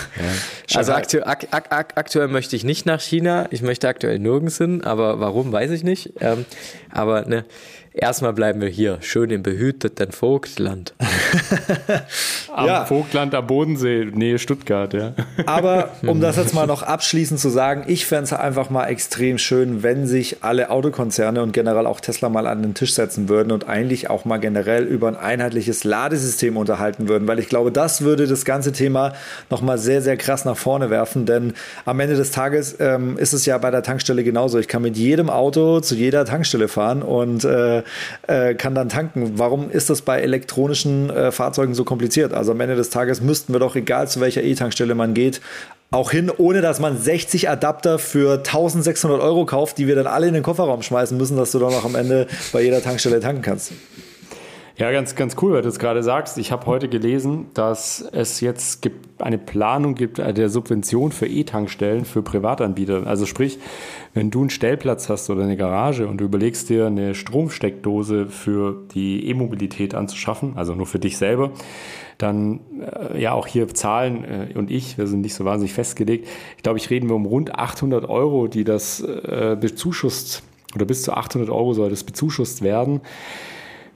[0.77, 3.47] Also aktu ak ak aktuell möchte ich nicht nach China.
[3.51, 6.15] Ich möchte aktuell nirgends hin, aber warum, weiß ich nicht.
[6.21, 6.47] Ähm,
[6.91, 7.45] aber ne,
[7.93, 10.95] Erstmal bleiben wir hier, schön im behüteten Vogtland.
[12.55, 12.85] am ja.
[12.85, 15.13] Vogtland am Bodensee, Nähe Stuttgart, ja.
[15.47, 19.39] Aber um das jetzt mal noch abschließend zu sagen, ich fände es einfach mal extrem
[19.39, 23.51] schön, wenn sich alle Autokonzerne und generell auch Tesla mal an den Tisch setzen würden
[23.51, 28.03] und eigentlich auch mal generell über ein einheitliches Ladesystem unterhalten würden, weil ich glaube, das
[28.03, 29.15] würde das ganze Thema
[29.51, 31.55] nochmal sehr, sehr krass nach vorne werfen, denn
[31.87, 34.61] am Ende des Tages ähm, ist es ja bei der Tankstelle genauso.
[34.61, 37.80] Ich kann mit jedem Auto zu jeder Tankstelle fahren und äh,
[38.27, 39.39] äh, kann dann tanken.
[39.39, 42.33] Warum ist das bei elektronischen äh, Fahrzeugen so kompliziert?
[42.33, 45.41] Also am Ende des Tages müssten wir doch, egal zu welcher E-Tankstelle man geht,
[45.91, 50.29] auch hin, ohne dass man 60 Adapter für 1600 Euro kauft, die wir dann alle
[50.29, 53.43] in den Kofferraum schmeißen müssen, dass du dann auch am Ende bei jeder Tankstelle tanken
[53.43, 53.73] kannst.
[54.81, 56.39] Ja, ganz, ganz cool, weil du es gerade sagst.
[56.39, 62.07] Ich habe heute gelesen, dass es jetzt gibt, eine Planung gibt der Subvention für E-Tankstellen
[62.07, 63.07] für Privatanbieter.
[63.07, 63.59] Also sprich,
[64.15, 68.75] wenn du einen Stellplatz hast oder eine Garage und du überlegst dir eine Stromsteckdose für
[68.95, 71.51] die E-Mobilität anzuschaffen, also nur für dich selber,
[72.17, 76.27] dann äh, ja auch hier Zahlen äh, und ich, wir sind nicht so wahnsinnig festgelegt.
[76.57, 80.43] Ich glaube, ich reden wir um rund 800 Euro, die das äh, bezuschusst
[80.75, 83.03] oder bis zu 800 Euro soll das bezuschusst werden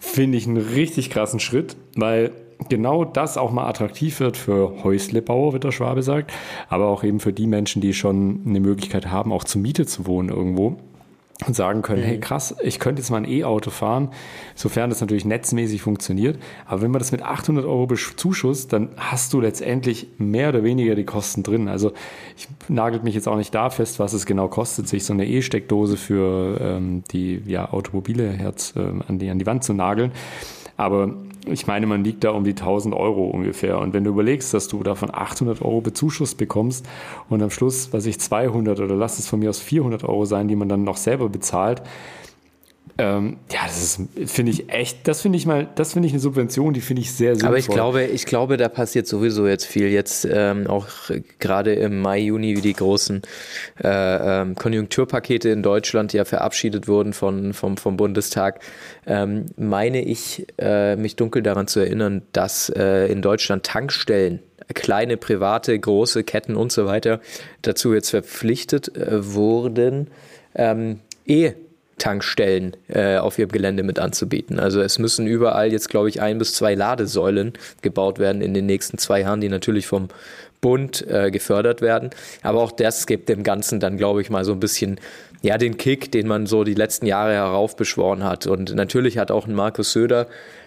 [0.04, 2.30] finde ich einen richtig krassen Schritt, weil
[2.68, 6.32] genau das auch mal attraktiv wird für Häuslebauer, wie der Schwabe sagt,
[6.68, 10.06] aber auch eben für die Menschen, die schon eine Möglichkeit haben, auch zur Miete zu
[10.06, 10.76] wohnen irgendwo
[11.46, 12.06] und sagen können, mhm.
[12.06, 14.10] hey krass, ich könnte jetzt mal ein E-Auto fahren,
[14.54, 16.38] sofern das natürlich netzmäßig funktioniert.
[16.64, 20.94] Aber wenn man das mit 800 Euro bezuschusst, dann hast du letztendlich mehr oder weniger
[20.94, 21.68] die Kosten drin.
[21.68, 21.92] Also
[22.36, 25.26] ich nagelt mich jetzt auch nicht da fest, was es genau kostet, sich so eine
[25.26, 30.12] E-Steckdose für ähm, die ja, Automobile Herz äh, an, die, an die Wand zu nageln.
[30.76, 31.14] Aber
[31.46, 33.78] ich meine, man liegt da um die 1000 Euro ungefähr.
[33.78, 36.86] Und wenn du überlegst, dass du davon 800 Euro Bezuschuss bekommst
[37.28, 40.48] und am Schluss, was ich 200 oder lass es von mir aus 400 Euro sein,
[40.48, 41.82] die man dann noch selber bezahlt,
[42.96, 46.74] ähm, ja, das finde ich echt, das finde ich mal, das finde ich eine Subvention,
[46.74, 47.48] die finde ich sehr sinnvoll.
[47.48, 49.88] Aber ich glaube, ich glaube, da passiert sowieso jetzt viel.
[49.88, 50.86] Jetzt ähm, auch
[51.40, 53.22] gerade im Mai, Juni, wie die großen
[53.82, 58.60] äh, ähm, Konjunkturpakete in Deutschland ja verabschiedet wurden von, vom, vom Bundestag,
[59.06, 64.38] ähm, meine ich, äh, mich dunkel daran zu erinnern, dass äh, in Deutschland Tankstellen
[64.72, 67.20] kleine private, große Ketten und so weiter
[67.62, 70.08] dazu jetzt verpflichtet äh, wurden,
[70.54, 71.54] ähm, eh
[72.04, 74.60] Tankstellen äh, auf ihrem Gelände mit anzubieten.
[74.60, 78.66] Also es müssen überall jetzt, glaube ich, ein bis zwei Ladesäulen gebaut werden in den
[78.66, 80.08] nächsten zwei Jahren, die natürlich vom
[80.60, 82.10] Bund äh, gefördert werden.
[82.42, 85.00] Aber auch das gibt dem Ganzen dann, glaube ich, mal so ein bisschen
[85.40, 88.46] ja, den Kick, den man so die letzten Jahre heraufbeschworen hat.
[88.46, 90.26] Und natürlich hat auch ein Markus Söder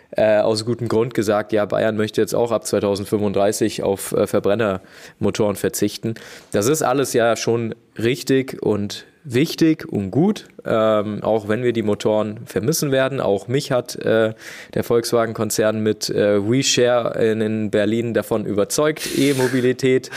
[0.09, 5.55] äh, aus gutem Grund gesagt, ja, Bayern möchte jetzt auch ab 2035 auf äh, Verbrennermotoren
[5.55, 6.15] verzichten.
[6.51, 11.83] Das ist alles ja schon richtig und wichtig und gut, ähm, auch wenn wir die
[11.83, 13.19] Motoren vermissen werden.
[13.19, 14.33] Auch mich hat äh,
[14.73, 20.09] der Volkswagen-Konzern mit äh, WeShare in, in, Berlin davon überzeugt, E-Mobilität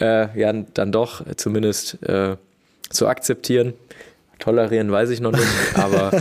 [0.00, 2.36] äh, ja dann doch zumindest äh,
[2.90, 3.74] zu akzeptieren.
[4.38, 6.10] Tolerieren weiß ich noch nicht, aber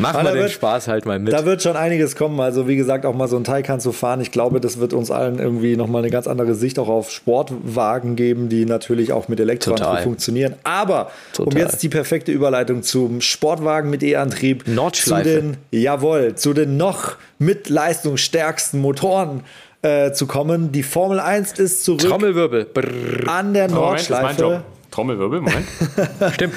[0.00, 1.32] Mach mal den wird, Spaß halt mal mit.
[1.32, 2.40] Da wird schon einiges kommen.
[2.40, 4.20] Also wie gesagt, auch mal so ein Taycan zu fahren.
[4.20, 8.16] Ich glaube, das wird uns allen irgendwie nochmal eine ganz andere Sicht auch auf Sportwagen
[8.16, 10.54] geben, die natürlich auch mit Elektroantrieb funktionieren.
[10.64, 11.52] Aber Total.
[11.52, 17.16] um jetzt die perfekte Überleitung zum Sportwagen mit E-Antrieb zu den, jawohl, zu den noch
[17.38, 19.42] mit leistungsstärksten Motoren
[19.82, 20.72] äh, zu kommen.
[20.72, 22.00] Die Formel 1 ist zurück.
[22.00, 22.66] Trommelwirbel.
[22.66, 23.28] Brrr.
[23.28, 24.42] An der Nordschleife.
[24.42, 25.66] Moment, Trommelwirbel, Moment.
[26.34, 26.54] Stimmt.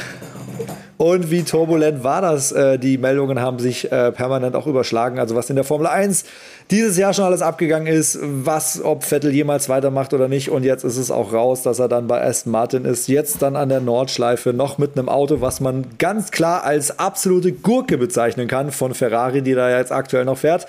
[0.97, 2.51] Und wie turbulent war das?
[2.51, 5.19] Äh, die Meldungen haben sich äh, permanent auch überschlagen.
[5.19, 6.25] Also was in der Formel 1
[6.71, 10.49] dieses Jahr schon alles abgegangen ist, was, ob Vettel jemals weitermacht oder nicht.
[10.49, 13.07] Und jetzt ist es auch raus, dass er dann bei Aston Martin ist.
[13.07, 17.51] Jetzt dann an der Nordschleife noch mit einem Auto, was man ganz klar als absolute
[17.51, 20.67] Gurke bezeichnen kann von Ferrari, die da jetzt aktuell noch fährt.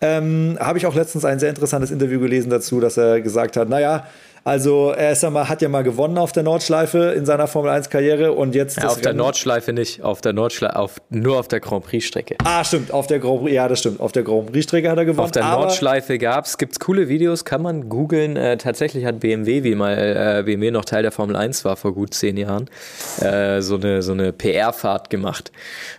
[0.00, 3.68] Ähm, Habe ich auch letztens ein sehr interessantes Interview gelesen dazu, dass er gesagt hat,
[3.68, 4.04] naja,
[4.46, 7.68] also er ist ja mal, hat ja mal gewonnen auf der Nordschleife in seiner Formel
[7.68, 8.76] 1 Karriere und jetzt.
[8.80, 12.36] Ja, auf der Nordschleife nicht, auf der Nordschleife, auf, nur auf der Grand Prix Strecke.
[12.44, 13.98] Ah, stimmt, auf der Grand Prix, ja, das stimmt.
[13.98, 15.24] Auf der Grand Prix Strecke hat er gewonnen.
[15.24, 18.36] Auf der Nordschleife gab es, gibt es coole Videos, kann man googeln.
[18.36, 21.92] Äh, tatsächlich hat BMW, wie mal äh, BMW noch Teil der Formel 1 war vor
[21.92, 22.70] gut zehn Jahren,
[23.20, 25.50] äh, so eine, so eine PR-Fahrt gemacht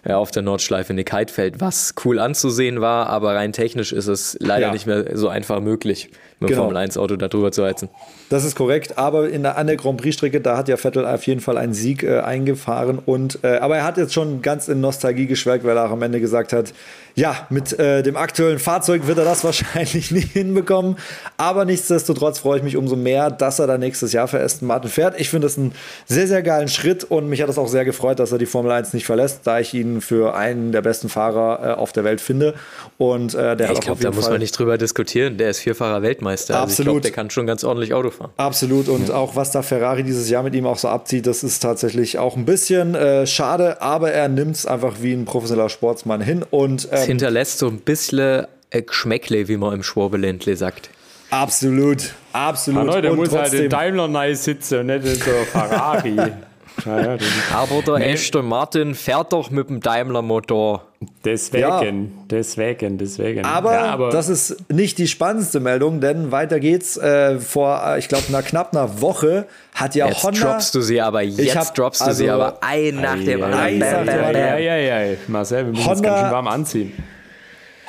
[0.05, 4.37] äh, auf der Nordschleife in Neckheidfeld, was cool anzusehen war, aber rein technisch ist es
[4.39, 4.71] leider ja.
[4.71, 6.63] nicht mehr so einfach möglich mit genau.
[6.63, 7.89] Formel 1 Auto da drüber zu heizen.
[8.29, 11.25] Das ist korrekt, aber in der, an der Grand Prix-Strecke, da hat ja Vettel auf
[11.25, 12.99] jeden Fall einen Sieg äh, eingefahren.
[13.03, 16.01] Und, äh, aber er hat jetzt schon ganz in Nostalgie geschwelgt, weil er auch am
[16.03, 16.73] Ende gesagt hat,
[17.17, 20.97] ja, mit äh, dem aktuellen Fahrzeug wird er das wahrscheinlich nicht hinbekommen.
[21.37, 24.91] Aber nichtsdestotrotz freue ich mich umso mehr, dass er da nächstes Jahr für Aston Martin
[24.91, 25.19] fährt.
[25.19, 25.73] Ich finde das einen
[26.05, 28.71] sehr, sehr geilen Schritt und mich hat es auch sehr gefreut, dass er die Formel
[28.71, 32.21] 1 nicht verlässt, da ich ihn für einen der besten Fahrer äh, auf der Welt
[32.21, 32.53] finde.
[32.99, 35.37] Und äh, der ja, ich glaube, da muss man nicht drüber diskutieren.
[35.37, 36.53] Der ist Vierfahrer Weltmeister.
[36.53, 36.69] Absolut.
[36.69, 38.29] Also ich glaube, der kann schon ganz ordentlich Auto fahren.
[38.37, 38.89] Absolut.
[38.89, 39.15] Und ja.
[39.15, 42.37] auch was da Ferrari dieses Jahr mit ihm auch so abzieht, das ist tatsächlich auch
[42.37, 46.87] ein bisschen äh, schade, aber er nimmt es einfach wie ein professioneller Sportsmann hin und
[46.91, 50.89] ähm, hinterlässt so ein bisschen Geschmäckle, wie man im Schwabeländle sagt.
[51.29, 52.81] Absolut, absolut.
[52.81, 56.15] Ah, Leute, der muss halt in Daimler neu sitzen und nicht so Ferrari.
[56.85, 57.17] Ja,
[57.53, 58.13] Aber der nee.
[58.13, 60.83] Aston Martin fährt doch mit dem Daimler-Motor.
[61.23, 61.81] Deswegen, ja.
[62.29, 63.45] deswegen, deswegen.
[63.45, 66.97] Aber, ja, aber, das ist nicht die spannendste Meldung, denn weiter geht's.
[66.97, 70.39] Äh, vor, äh, ich glaube, einer knapp einer Woche hat ja jetzt Honda.
[70.39, 73.43] Jetzt droppst du sie aber, jetzt hab, droppst du also, sie aber ein nach dem
[73.43, 73.79] anderen.
[73.79, 76.93] Ja, ja, ja, Marcel, wir müssen Honda, uns ganz schön warm anziehen.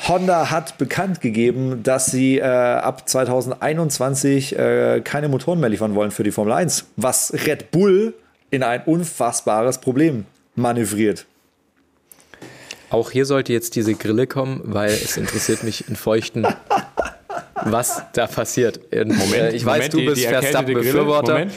[0.07, 6.11] Honda hat bekannt gegeben, dass sie äh, ab 2021 äh, keine Motoren mehr liefern wollen
[6.11, 8.14] für die Formel 1, was Red Bull
[8.51, 11.27] in ein unfassbares Problem manövriert.
[12.91, 16.47] Auch hier sollte jetzt diese Grille kommen, weil es interessiert mich in feuchten,
[17.65, 18.81] was da passiert.
[18.93, 21.49] Moment, äh, ich Moment, weiß, du bist Verstappen-Befürworter.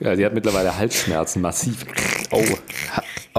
[0.00, 1.86] Ja, sie hat mittlerweile Halsschmerzen, massiv.
[2.32, 2.42] Oh.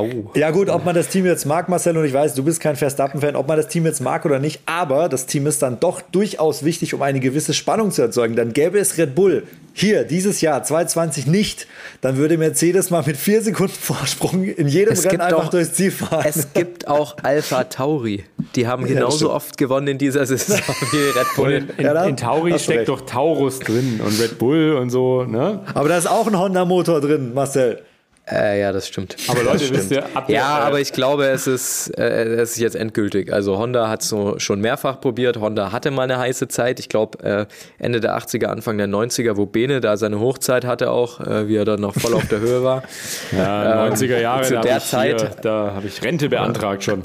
[0.02, 0.32] Oh.
[0.36, 2.76] Ja gut, ob man das Team jetzt mag, Marcel, und ich weiß, du bist kein
[2.76, 6.02] Verstappen-Fan, ob man das Team jetzt mag oder nicht, aber das Team ist dann doch
[6.02, 8.36] durchaus wichtig, um eine gewisse Spannung zu erzeugen.
[8.36, 11.68] Dann gäbe es Red Bull hier dieses Jahr 2020 nicht,
[12.02, 15.74] dann würde Mercedes mal mit vier Sekunden Vorsprung in jedem es Rennen einfach auch, durchs
[15.74, 16.26] Ziel fahren.
[16.28, 18.26] Es gibt auch Alpha Tauri.
[18.56, 20.58] Die haben genauso ja, oft gewonnen in dieser Saison
[20.92, 21.52] wie Red Bull.
[21.52, 22.90] In, in, ja, in Tauri steckt recht.
[22.90, 25.24] doch Taurus drin und Red Bull und so.
[25.24, 25.62] Ne?
[25.74, 27.82] Aber da ist auch ein Honda-Motor drin, Marcel.
[28.30, 29.16] Äh, ja, das stimmt.
[29.28, 32.76] Aber Leute, wisst ihr, ab Ja, aber ich glaube, es ist, äh, es ist jetzt
[32.76, 33.34] endgültig.
[33.34, 35.38] Also Honda hat es so schon mehrfach probiert.
[35.38, 36.80] Honda hatte mal eine heiße Zeit.
[36.80, 37.46] Ich glaube, äh,
[37.80, 41.56] Ende der 80er, Anfang der 90er, wo Bene da seine Hochzeit hatte auch, äh, wie
[41.56, 42.84] er dann noch voll auf der Höhe war.
[43.32, 45.22] Ja, 90er ähm, Jahre, zu da der Zeit.
[45.22, 47.04] Hier, da habe ich Rente beantragt schon.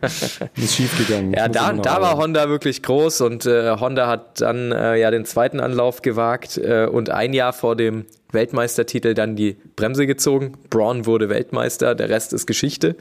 [0.56, 1.32] ist schief gegangen.
[1.32, 5.24] Ja, da, da war Honda wirklich groß und äh, Honda hat dann äh, ja den
[5.24, 10.52] zweiten Anlauf gewagt und ein Jahr vor dem Weltmeistertitel dann die Bremse gezogen.
[10.70, 12.96] Braun wurde Weltmeister, der Rest ist Geschichte.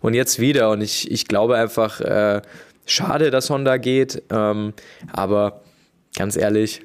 [0.00, 0.70] Und jetzt wieder.
[0.70, 2.42] Und ich, ich glaube einfach, äh,
[2.86, 4.22] schade, dass Honda geht.
[4.30, 4.74] Ähm,
[5.12, 5.62] aber
[6.16, 6.82] ganz ehrlich,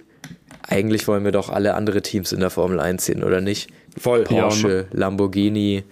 [0.68, 3.70] eigentlich wollen wir doch alle andere Teams in der Formel 1 sehen, oder nicht?
[3.98, 4.24] Voll.
[4.24, 4.98] Porsche, ja.
[4.98, 5.84] Lamborghini.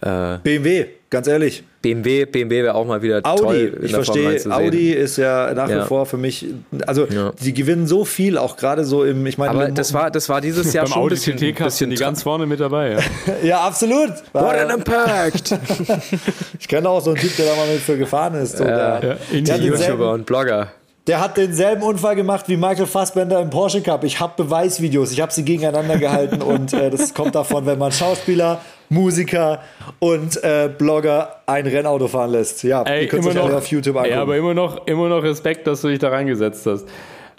[0.00, 1.64] Äh, BMW, ganz ehrlich.
[1.82, 3.80] BMW, BMW wäre auch mal wieder Audi, toll.
[3.82, 5.84] ich verstehe, Audi ist ja nach ja.
[5.84, 6.46] wie vor für mich,
[6.84, 7.32] also ja.
[7.40, 9.50] die gewinnen so viel, auch gerade so im, ich meine.
[9.50, 12.58] Aber das war, das war dieses Jahr schon ein bisschen, bisschen die ganz vorne mit
[12.58, 12.92] dabei.
[12.92, 12.98] Ja,
[13.44, 14.10] ja absolut.
[14.32, 15.56] What an impact!
[16.58, 18.56] ich kenne auch so einen Typ, der da mal mit für gefahren ist.
[18.56, 19.56] So, ja, der, ja.
[19.56, 20.72] YouTuber und Blogger.
[21.06, 24.02] Der hat denselben Unfall gemacht wie Michael Fassbender im Porsche Cup.
[24.02, 27.92] Ich habe Beweisvideos, ich habe sie gegeneinander gehalten und äh, das kommt davon, wenn man
[27.92, 29.60] Schauspieler, Musiker
[30.00, 32.64] und äh, Blogger ein Rennauto fahren lässt.
[32.64, 34.14] Ja, Ey, ihr könnt es euch noch, auf YouTube angucken.
[34.14, 36.88] Ja, aber immer noch, immer noch Respekt, dass du dich da reingesetzt hast.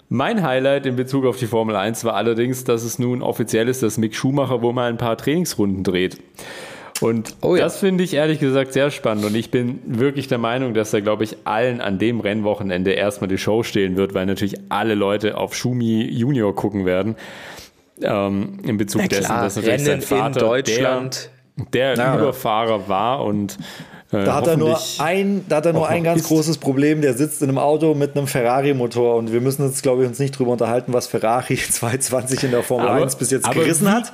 [0.08, 3.82] Mein Highlight in Bezug auf die Formel 1 war allerdings, dass es nun offiziell ist,
[3.82, 6.18] dass Mick Schumacher wohl mal ein paar Trainingsrunden dreht.
[7.00, 7.64] Und oh ja.
[7.64, 9.24] das finde ich ehrlich gesagt sehr spannend.
[9.24, 13.28] Und ich bin wirklich der Meinung, dass er, glaube ich, allen an dem Rennwochenende erstmal
[13.28, 17.16] die Show stehlen wird, weil natürlich alle Leute auf Schumi Junior gucken werden.
[18.02, 21.30] Ähm, in Bezug ja, dessen, dass natürlich Rennen sein Vater in Deutschland.
[21.72, 23.58] der, der ja, Überfahrer war und
[24.10, 26.28] äh, da hat er nur ein, da hat er nur ein ganz ist.
[26.28, 27.02] großes Problem.
[27.02, 30.18] Der sitzt in einem Auto mit einem Ferrari-Motor und wir müssen uns, glaube ich, uns
[30.18, 33.90] nicht drüber unterhalten, was Ferrari 220 in der Formel aber, 1 bis jetzt gerissen wie,
[33.90, 34.12] hat.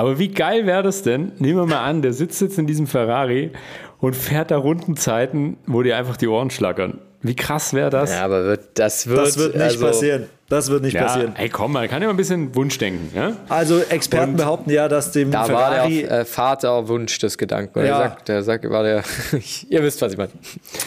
[0.00, 1.32] Aber wie geil wäre das denn?
[1.40, 3.50] Nehmen wir mal an, der sitzt jetzt in diesem Ferrari
[3.98, 7.00] und fährt da Rundenzeiten, wo dir einfach die Ohren schlackern.
[7.20, 8.10] Wie krass wäre das?
[8.10, 10.30] Ja, aber wird, das wird, das wird nicht also, passieren.
[10.50, 11.36] Das wird nicht ja, passieren.
[11.36, 13.12] Ey, komm, man kann ja mal ein bisschen Wunschdenken.
[13.14, 13.36] Ja?
[13.48, 16.02] Also Experten und behaupten ja, dass dem da Ferrari...
[16.02, 17.78] war der äh, Vaterwunsch des Gedanken.
[17.78, 17.84] Ja.
[17.84, 19.04] Der sagt, der sagt, war der...
[19.68, 20.32] ihr wisst, was ich meine.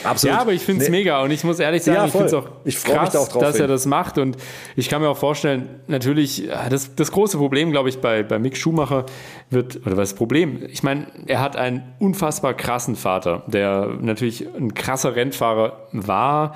[0.04, 0.36] Absolut.
[0.36, 0.98] Ja, aber ich finde es nee.
[0.98, 3.42] mega und ich muss ehrlich sagen, ja, ich finde es auch ich krass, auch drauf
[3.42, 4.36] dass er das macht und
[4.76, 8.58] ich kann mir auch vorstellen, natürlich, das, das große Problem, glaube ich, bei, bei Mick
[8.58, 9.06] Schumacher
[9.50, 10.60] wird, oder was ist das Problem?
[10.68, 16.56] Ich meine, er hat einen unfassbar krassen Vater, der natürlich ein krasser Rennfahrer war,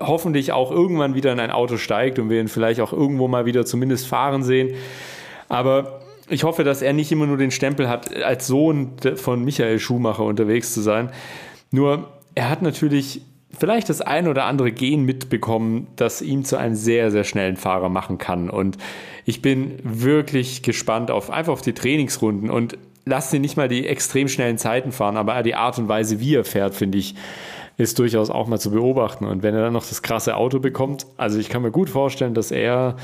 [0.00, 3.46] hoffentlich auch irgendwann wieder in ein Auto steigt und wir ihn vielleicht auch irgendwo mal
[3.46, 4.74] wieder zumindest fahren sehen.
[5.48, 9.78] Aber ich hoffe, dass er nicht immer nur den Stempel hat, als Sohn von Michael
[9.78, 11.10] Schumacher unterwegs zu sein.
[11.70, 13.22] Nur, er hat natürlich
[13.58, 17.88] vielleicht das ein oder andere Gen mitbekommen, das ihn zu einem sehr, sehr schnellen Fahrer
[17.88, 18.48] machen kann.
[18.48, 18.78] Und
[19.24, 23.86] ich bin wirklich gespannt auf einfach auf die Trainingsrunden und lasst ihn nicht mal die
[23.86, 27.14] extrem schnellen Zeiten fahren, aber die Art und Weise, wie er fährt, finde ich,
[27.80, 29.24] ist durchaus auch mal zu beobachten.
[29.24, 32.34] Und wenn er dann noch das krasse Auto bekommt, also ich kann mir gut vorstellen,
[32.34, 32.96] dass er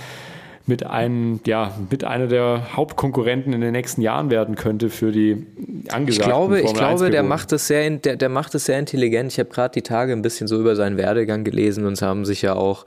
[0.66, 5.46] mit einem, ja, mit einer der Hauptkonkurrenten in den nächsten Jahren werden könnte für die
[5.90, 9.32] angesagten Ich glaube, ich glaube, der macht das sehr, der, der macht das sehr intelligent.
[9.32, 12.24] Ich habe gerade die Tage ein bisschen so über seinen Werdegang gelesen und es haben
[12.24, 12.84] sich ja auch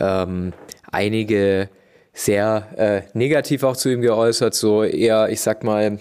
[0.00, 0.54] ähm,
[0.90, 1.68] einige
[2.14, 5.98] sehr äh, negativ auch zu ihm geäußert, so eher, ich sag mal,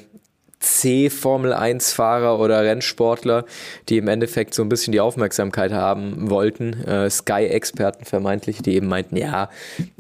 [0.62, 3.46] C-Formel-1-Fahrer oder Rennsportler,
[3.90, 6.74] die im Endeffekt so ein bisschen die Aufmerksamkeit haben wollten.
[6.86, 9.50] Äh, Sky-Experten vermeintlich, die eben meinten, ja,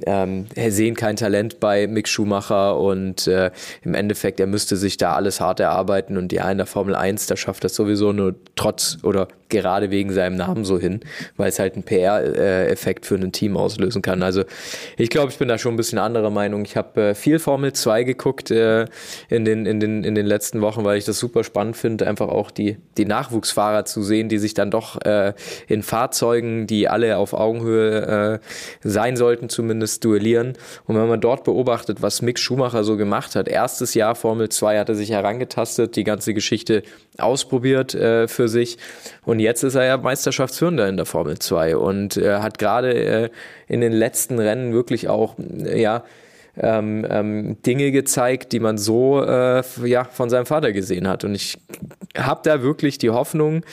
[0.05, 5.15] ähm, sehen kein Talent bei Mick Schumacher und äh, im Endeffekt, er müsste sich da
[5.15, 8.99] alles hart erarbeiten und ja, in der Formel 1, da schafft das sowieso nur trotz
[9.03, 11.01] oder gerade wegen seinem Namen so hin,
[11.37, 14.23] weil es halt einen PR-Effekt für ein Team auslösen kann.
[14.23, 14.43] Also
[14.97, 16.65] ich glaube, ich bin da schon ein bisschen anderer Meinung.
[16.65, 18.85] Ich habe äh, viel Formel 2 geguckt äh,
[19.29, 22.27] in, den, in, den, in den letzten Wochen, weil ich das super spannend finde, einfach
[22.27, 25.33] auch die, die Nachwuchsfahrer zu sehen, die sich dann doch äh,
[25.69, 30.57] in Fahrzeugen, die alle auf Augenhöhe äh, sein sollten, zumindest duellieren.
[30.85, 34.79] Und wenn man dort beobachtet, was Mick Schumacher so gemacht hat, erstes Jahr Formel 2
[34.79, 36.83] hat er sich herangetastet, die ganze Geschichte
[37.17, 38.77] ausprobiert äh, für sich
[39.23, 43.29] und jetzt ist er ja Meisterschaftsführender in der Formel 2 und äh, hat gerade äh,
[43.67, 46.03] in den letzten Rennen wirklich auch, ja,
[46.61, 51.23] ähm, ähm, Dinge gezeigt, die man so äh, ja, von seinem Vater gesehen hat.
[51.23, 51.57] Und ich
[52.17, 53.63] habe da wirklich die Hoffnung,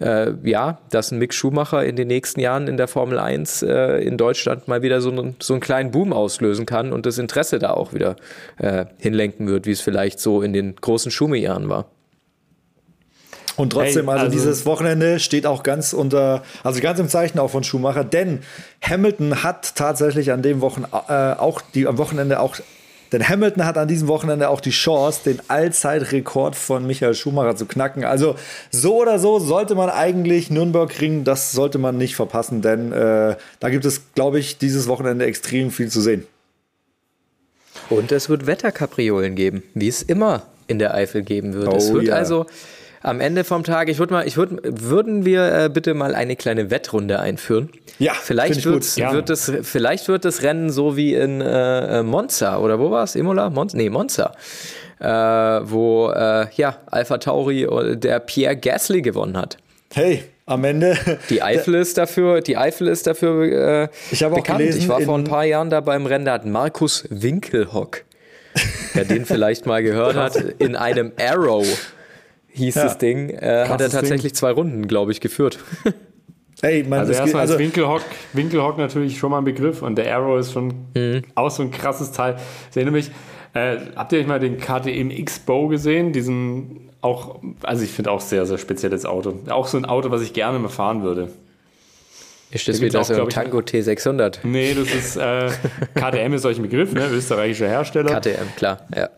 [0.00, 3.98] äh, ja, dass ein Mick Schumacher in den nächsten Jahren in der Formel 1 äh,
[3.98, 7.58] in Deutschland mal wieder so, einen, so einen kleinen Boom auslösen kann und das Interesse
[7.58, 8.16] da auch wieder
[8.58, 11.86] äh, hinlenken wird, wie es vielleicht so in den großen Schumi-Jahren war.
[13.56, 17.38] Und trotzdem, hey, also, also, dieses Wochenende steht auch ganz unter, also ganz im Zeichen
[17.38, 18.40] auch von Schumacher, denn
[18.82, 22.56] Hamilton hat tatsächlich an dem Wochen, äh, auch die, am Wochenende auch,
[23.12, 27.66] denn Hamilton hat an diesem Wochenende auch die Chance, den Allzeitrekord von Michael Schumacher zu
[27.66, 28.04] knacken.
[28.04, 28.36] Also
[28.70, 33.36] so oder so sollte man eigentlich Nürnberg kriegen, das sollte man nicht verpassen, denn äh,
[33.60, 36.26] da gibt es, glaube ich, dieses Wochenende extrem viel zu sehen.
[37.90, 41.68] Und es wird Wetterkapriolen geben, wie es immer in der Eifel geben wird.
[41.68, 42.14] Oh, es wird ja.
[42.14, 42.46] also
[43.02, 46.36] am Ende vom Tag, ich würde mal, ich würde, würden wir äh, bitte mal eine
[46.36, 47.70] kleine Wettrunde einführen?
[47.98, 52.58] Ja, vielleicht wird, wird es, vielleicht wird das Rennen so wie in äh, äh Monza
[52.58, 53.14] oder wo war es?
[53.16, 53.50] Imola?
[53.50, 53.76] Monza?
[53.76, 54.32] Nee, Monza.
[55.00, 59.56] Äh, wo äh, ja Alpha Tauri äh, der Pierre Gasly gewonnen hat.
[59.92, 60.96] Hey, am Ende.
[61.28, 64.58] Die Eifel ist dafür, die Eifel ist dafür ich bekannt.
[64.58, 68.04] Gelesen, ich war vor ein paar Jahren da beim Rennen, da hat Markus Winkelhock,
[68.94, 71.66] wer den vielleicht mal gehört hat, in einem Arrow
[72.52, 72.84] hieß ja.
[72.84, 74.34] das Ding, äh, hat er tatsächlich Ding.
[74.34, 75.58] zwei Runden, glaube ich, geführt.
[76.64, 78.02] Hey, man, also erstmal also ist Winkelhock,
[78.34, 81.22] Winkelhock natürlich schon mal ein Begriff und der Arrow ist schon mhm.
[81.34, 82.36] auch so ein krasses Teil.
[82.70, 83.10] Ich erinnere mich,
[83.52, 86.12] äh, habt ihr euch mal den KTM X-Bow gesehen?
[86.12, 89.40] Diesen auch, also ich finde auch sehr, sehr spezielles Auto.
[89.48, 91.30] Auch so ein Auto, was ich gerne mal fahren würde.
[92.52, 94.38] Ist das wieder so ein Tango T600?
[94.44, 95.50] Nee, das ist, äh,
[95.94, 97.08] KTM ist solch ein Begriff, ne?
[97.08, 98.20] österreichischer Hersteller.
[98.20, 99.10] KTM, klar, ja.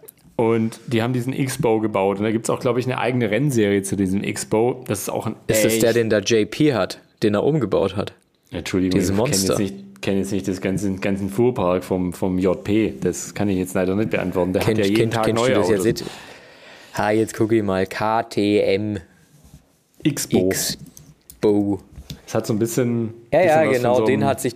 [0.53, 2.19] Und die haben diesen X-Bow gebaut.
[2.19, 4.85] Und da gibt es auch, glaube ich, eine eigene Rennserie zu diesem X-Bow.
[4.87, 5.37] Das ist auch ein.
[5.47, 8.13] Ist das der, den da JP hat, den er umgebaut hat?
[8.51, 9.59] Entschuldigung, Diese Monster.
[9.59, 12.95] ich kenne jetzt, kenn jetzt nicht das ganze, ganzen Fuhrpark vom, vom JP.
[13.01, 14.53] Das kann ich jetzt leider nicht beantworten.
[14.53, 15.85] Der kennt, hat ja jeden kennt, Tag neue Autos.
[15.85, 16.05] Jetzt?
[16.97, 17.87] Ha, jetzt gucke ich mal.
[17.87, 18.99] KTM
[20.03, 20.49] X-Bow.
[20.49, 21.81] X-Bow.
[22.27, 23.13] Es hat so ein bisschen.
[23.33, 23.97] Ja, ja, genau.
[23.97, 24.55] So den, hat sich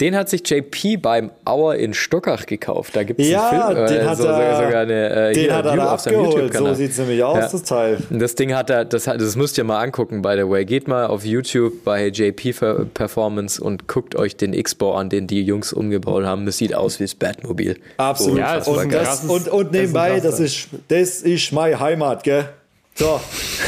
[0.00, 2.94] den hat sich JP beim Auer in Stockach gekauft.
[2.94, 3.88] Da gibt es ja, einen Film.
[3.88, 6.74] Den äh, hat so, er, sogar eine, äh, den hat er auf seinem YouTube-Kanal.
[6.74, 7.48] So sieht es nämlich aus, ja.
[7.48, 7.98] das Teil.
[8.10, 10.64] Das Ding hat er, das, das müsst ihr mal angucken, by the way.
[10.66, 15.42] Geht mal auf YouTube bei JP Performance und guckt euch den X-Bau an, den die
[15.42, 16.44] Jungs umgebaut haben.
[16.44, 17.78] Das sieht aus wie das Batmobil.
[17.96, 18.38] Absolut.
[18.38, 22.50] Ja, und, das, und, und nebenbei, das ist, das ist meine Heimat, gell?
[22.94, 23.20] So.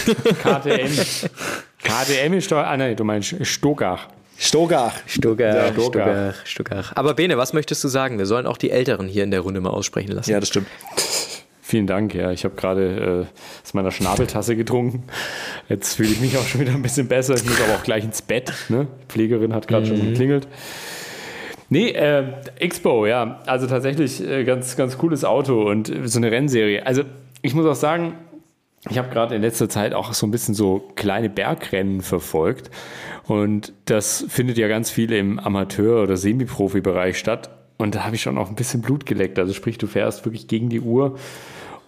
[0.42, 0.90] KTM.
[1.88, 4.08] KTM ist doch, ah nein, du meinst Stogach.
[4.36, 4.94] Stogach.
[5.06, 6.92] Stogach, ja, Stogach, Stogach.
[6.94, 8.18] Aber Bene, was möchtest du sagen?
[8.18, 10.30] Wir sollen auch die Älteren hier in der Runde mal aussprechen lassen.
[10.30, 10.68] Ja, das stimmt.
[11.60, 12.30] Vielen Dank, ja.
[12.30, 15.04] Ich habe gerade äh, aus meiner Schnabeltasse getrunken.
[15.68, 17.34] Jetzt fühle ich mich auch schon wieder ein bisschen besser.
[17.34, 18.52] Ich muss aber auch gleich ins Bett.
[18.68, 18.86] Ne?
[19.02, 19.88] Die Pflegerin hat gerade mhm.
[19.88, 20.48] schon geklingelt.
[21.68, 22.24] Nee, äh,
[22.58, 23.40] Expo, ja.
[23.44, 26.86] Also tatsächlich äh, ganz, ganz cooles Auto und so eine Rennserie.
[26.86, 27.02] Also
[27.42, 28.14] ich muss auch sagen,
[28.88, 32.70] ich habe gerade in letzter Zeit auch so ein bisschen so kleine Bergrennen verfolgt.
[33.26, 37.50] Und das findet ja ganz viel im Amateur- oder Semi-Profi-Bereich statt.
[37.76, 39.38] Und da habe ich schon auch ein bisschen Blut geleckt.
[39.38, 41.18] Also sprich, du fährst wirklich gegen die Uhr.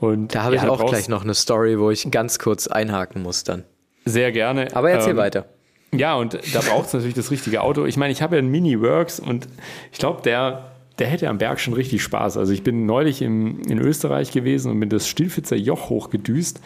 [0.00, 3.22] Und da habe ja, ich auch gleich noch eine Story, wo ich ganz kurz einhaken
[3.22, 3.64] muss dann.
[4.05, 4.68] Sehr gerne.
[4.74, 5.46] Aber erzähl ähm, weiter.
[5.92, 7.85] Ja, und da braucht es natürlich das richtige Auto.
[7.85, 9.48] Ich meine, ich habe ja einen Mini-Works und
[9.92, 10.70] ich glaube, der
[11.01, 12.37] der hätte am Berg schon richtig Spaß.
[12.37, 16.61] Also ich bin neulich im, in Österreich gewesen und bin das Stilfitzer Joch hochgedüst.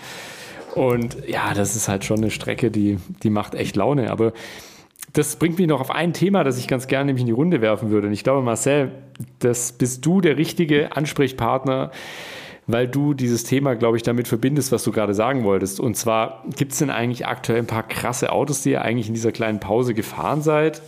[0.74, 4.10] Und ja, das ist halt schon eine Strecke, die, die macht echt Laune.
[4.10, 4.32] Aber
[5.12, 7.60] das bringt mich noch auf ein Thema, das ich ganz gerne nämlich in die Runde
[7.60, 8.08] werfen würde.
[8.08, 8.90] Und ich glaube, Marcel,
[9.38, 11.92] das bist du der richtige Ansprechpartner,
[12.66, 15.78] weil du dieses Thema, glaube ich, damit verbindest, was du gerade sagen wolltest.
[15.78, 19.14] Und zwar, gibt es denn eigentlich aktuell ein paar krasse Autos, die ihr eigentlich in
[19.14, 20.82] dieser kleinen Pause gefahren seid?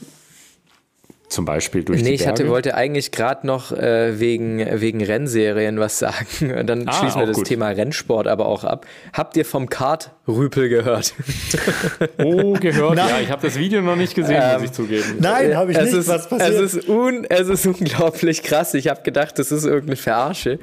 [1.28, 2.16] Zum Beispiel durch nee, die Berge?
[2.18, 6.54] Nee, ich hatte, wollte eigentlich gerade noch äh, wegen, wegen Rennserien was sagen.
[6.58, 7.46] Und dann ah, schließen wir das gut.
[7.46, 8.86] Thema Rennsport aber auch ab.
[9.12, 11.14] Habt ihr vom Kart-Rüpel gehört?
[12.18, 12.96] Oh, gehört?
[12.96, 13.08] Nein.
[13.08, 15.16] Ja, ich habe das Video noch nicht gesehen, ähm, muss ich zugeben.
[15.20, 15.94] Nein, habe ich es nicht.
[15.94, 16.60] Ist, was passiert?
[16.60, 18.74] Es ist, un, es ist unglaublich krass.
[18.74, 20.58] Ich habe gedacht, das ist irgendeine Verarsche.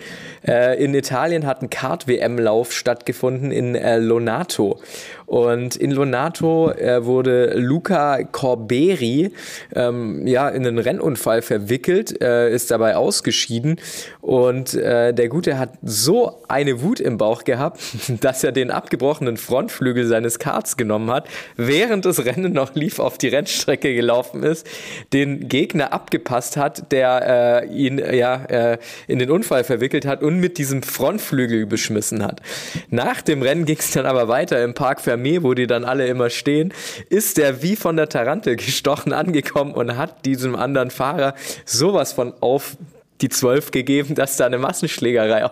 [0.45, 4.80] Äh, in Italien hat ein Kart-WM-Lauf stattgefunden in äh, Lonato.
[5.26, 9.32] Und in Lonato äh, wurde Luca Corberi
[9.76, 13.80] ähm, ja, in einen Rennunfall verwickelt, äh, ist dabei ausgeschieden.
[14.22, 17.80] Und äh, der Gute hat so eine Wut im Bauch gehabt,
[18.22, 23.18] dass er den abgebrochenen Frontflügel seines Karts genommen hat, während das Rennen noch lief, auf
[23.18, 24.68] die Rennstrecke gelaufen ist,
[25.14, 30.40] den Gegner abgepasst hat, der äh, ihn ja äh, in den Unfall verwickelt hat und
[30.40, 32.42] mit diesem Frontflügel beschmissen hat.
[32.90, 36.07] Nach dem Rennen ging es dann aber weiter im Park Fermé, wo die dann alle
[36.07, 36.74] immer stehen,
[37.09, 41.36] ist der wie von der Tarantel gestochen angekommen und hat diesem anderen Fahrer
[41.66, 42.78] sowas von auf
[43.22, 45.49] die Zwölf gegeben, dass da eine Massenschlägerei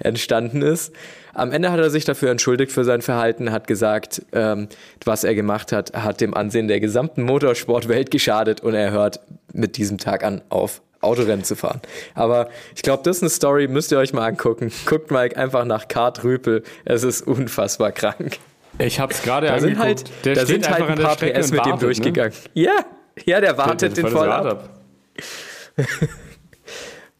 [0.00, 0.92] entstanden ist.
[1.34, 4.68] Am Ende hat er sich dafür entschuldigt für sein Verhalten, hat gesagt, ähm,
[5.04, 9.20] was er gemacht hat, hat dem Ansehen der gesamten Motorsportwelt geschadet und er hört
[9.52, 11.80] mit diesem Tag an auf, Autorennen zu fahren.
[12.14, 14.72] Aber ich glaube, das ist eine Story, müsst ihr euch mal angucken.
[14.86, 16.62] Guckt mal einfach nach Kart Rüpel.
[16.84, 18.38] Es ist unfassbar krank.
[18.78, 19.76] Ich habe es gerade da angeguckt.
[19.76, 21.78] Sind halt, der da sind halt ein paar PS mit dem ne?
[21.78, 22.32] durchgegangen.
[22.54, 22.62] Ne?
[22.62, 22.84] Ja,
[23.26, 24.46] ja, der wartet den, voll ab.
[24.46, 24.68] ab.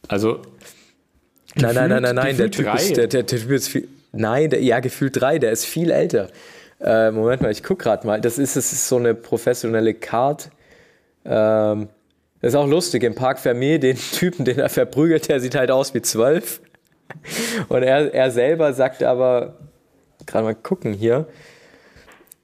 [0.08, 0.40] also
[1.56, 3.88] Nein, nein, nein, nein, nein, der Typ, ist, der, der, Typ ist viel.
[4.12, 6.28] Nein, der, ja, gefühlt drei, der ist viel älter.
[6.80, 8.20] Äh, Moment mal, ich guck gerade mal.
[8.20, 10.50] Das ist, das ist so eine professionelle Card.
[11.24, 11.88] Ähm,
[12.40, 13.02] das ist auch lustig.
[13.02, 16.60] Im Park Fermé, den Typen, den er verprügelt, der sieht halt aus wie zwölf.
[17.68, 19.58] Und er, er selber sagt aber,
[20.30, 21.26] gerade mal gucken hier,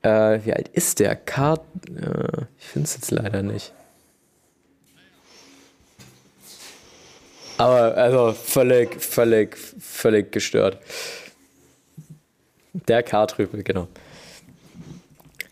[0.02, 1.16] äh, wie alt ist der?
[1.16, 3.72] Card, äh, ich finde es jetzt leider nicht.
[7.58, 10.78] Aber also völlig, völlig, völlig gestört.
[12.72, 13.88] Der Kartrübel, genau.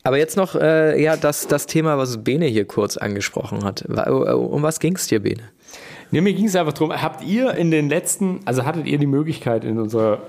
[0.03, 3.87] Aber jetzt noch äh, ja, das, das Thema, was Bene hier kurz angesprochen hat.
[3.89, 5.51] Um was ging es dir, Bene?
[6.11, 9.07] Nee, mir ging es einfach darum, habt ihr in den letzten, also hattet ihr die
[9.07, 10.21] Möglichkeit in unserer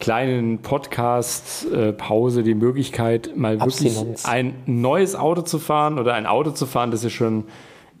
[0.00, 6.66] kleinen Podcast-Pause die Möglichkeit, mal wirklich ein neues Auto zu fahren oder ein Auto zu
[6.66, 7.44] fahren, das ihr schon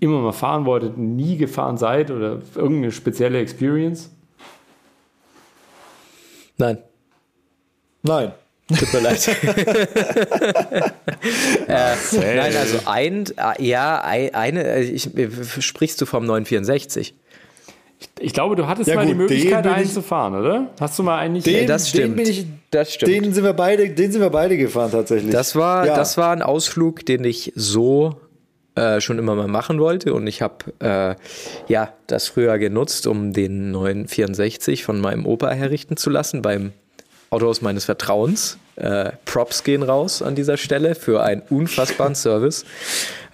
[0.00, 4.10] immer mal fahren wolltet, nie gefahren seid oder irgendeine spezielle Experience?
[6.56, 6.78] Nein.
[8.02, 8.32] Nein.
[8.78, 9.28] Tut mir leid.
[11.68, 15.10] äh, nein, also ein, äh, ja, eine, äh, ich,
[15.58, 17.14] sprichst du vom 964?
[18.18, 20.70] Ich glaube, du hattest ja, mal gut, die Möglichkeit, einen zu fahren, oder?
[20.78, 21.44] Hast du mal eigentlich?
[21.44, 22.18] Den, das stimmt.
[22.18, 23.12] Den ich, das stimmt.
[23.12, 25.32] Den sind wir beide, den sind wir beide gefahren tatsächlich.
[25.32, 25.94] Das war, ja.
[25.94, 28.16] das war ein Ausflug, den ich so
[28.74, 31.14] äh, schon immer mal machen wollte und ich habe äh,
[31.70, 36.72] ja das früher genutzt, um den 964 von meinem Opa herrichten zu lassen beim
[37.30, 38.58] Autos meines Vertrauens.
[38.76, 42.64] Äh, Props gehen raus an dieser Stelle für einen unfassbaren Service.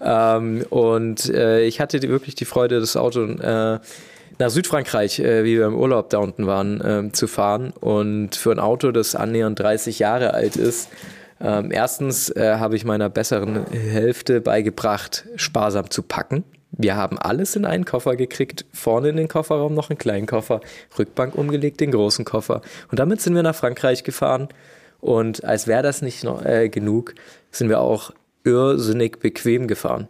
[0.02, 3.78] Ähm, und äh, ich hatte die, wirklich die Freude, das Auto äh,
[4.38, 7.72] nach Südfrankreich, äh, wie wir im Urlaub da unten waren, äh, zu fahren.
[7.80, 10.88] Und für ein Auto, das annähernd 30 Jahre alt ist,
[11.40, 16.44] ähm, erstens äh, habe ich meiner besseren Hälfte beigebracht, sparsam zu packen.
[16.72, 20.60] Wir haben alles in einen Koffer gekriegt, vorne in den Kofferraum noch einen kleinen Koffer,
[20.98, 22.60] Rückbank umgelegt, den großen Koffer.
[22.90, 24.48] Und damit sind wir nach Frankreich gefahren.
[25.00, 27.14] Und als wäre das nicht noch, äh, genug,
[27.50, 28.12] sind wir auch
[28.44, 30.08] irrsinnig bequem gefahren.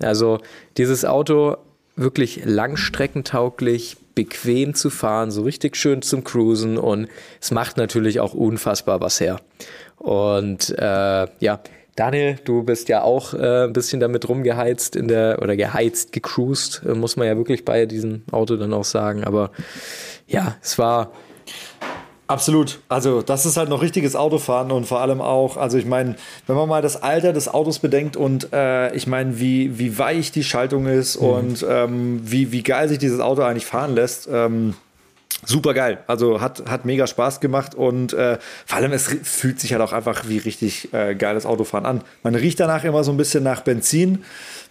[0.00, 0.40] Also
[0.76, 1.56] dieses Auto
[1.96, 7.08] wirklich langstreckentauglich, bequem zu fahren, so richtig schön zum Cruisen und
[7.40, 9.40] es macht natürlich auch unfassbar was her.
[9.96, 11.60] Und äh, ja,
[11.96, 16.82] Daniel, du bist ja auch äh, ein bisschen damit rumgeheizt in der oder geheizt, gecruised,
[16.86, 19.24] äh, muss man ja wirklich bei diesem Auto dann auch sagen.
[19.24, 19.50] Aber
[20.26, 21.12] ja, es war.
[22.26, 22.80] Absolut.
[22.88, 26.16] Also, das ist halt noch richtiges Autofahren und vor allem auch, also ich meine,
[26.46, 30.32] wenn man mal das Alter des Autos bedenkt und äh, ich meine, wie, wie weich
[30.32, 31.28] die Schaltung ist mhm.
[31.28, 34.26] und ähm, wie, wie geil sich dieses Auto eigentlich fahren lässt.
[34.32, 34.74] Ähm,
[35.44, 35.98] super geil.
[36.06, 39.92] Also hat, hat mega Spaß gemacht und äh, vor allem es fühlt sich halt auch
[39.92, 42.02] einfach wie richtig äh, geiles Autofahren an.
[42.22, 44.24] Man riecht danach immer so ein bisschen nach Benzin,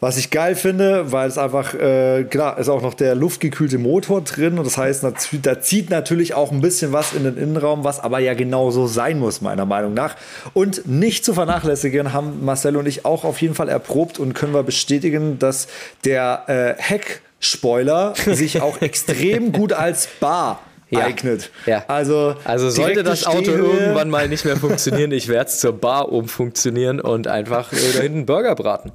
[0.04, 4.20] was ich geil finde, weil es einfach, äh, klar, ist auch noch der luftgekühlte Motor
[4.20, 5.02] drin und das heißt,
[5.42, 8.86] da zieht natürlich auch ein bisschen was in den Innenraum, was aber ja genau so
[8.86, 10.18] sein muss, meiner Meinung nach.
[10.54, 14.54] Und nicht zu vernachlässigen haben Marcel und ich auch auf jeden Fall erprobt und können
[14.54, 15.68] wir bestätigen, dass
[16.04, 20.60] der äh, Heck Spoiler, sich auch extrem gut als Bar
[20.94, 21.06] ja.
[21.06, 21.52] eignet.
[21.66, 21.84] Ja.
[21.88, 26.12] Also, also sollte das Auto irgendwann mal nicht mehr funktionieren, ich werde es zur Bar
[26.12, 28.92] umfunktionieren und einfach äh, da hinten Burger braten.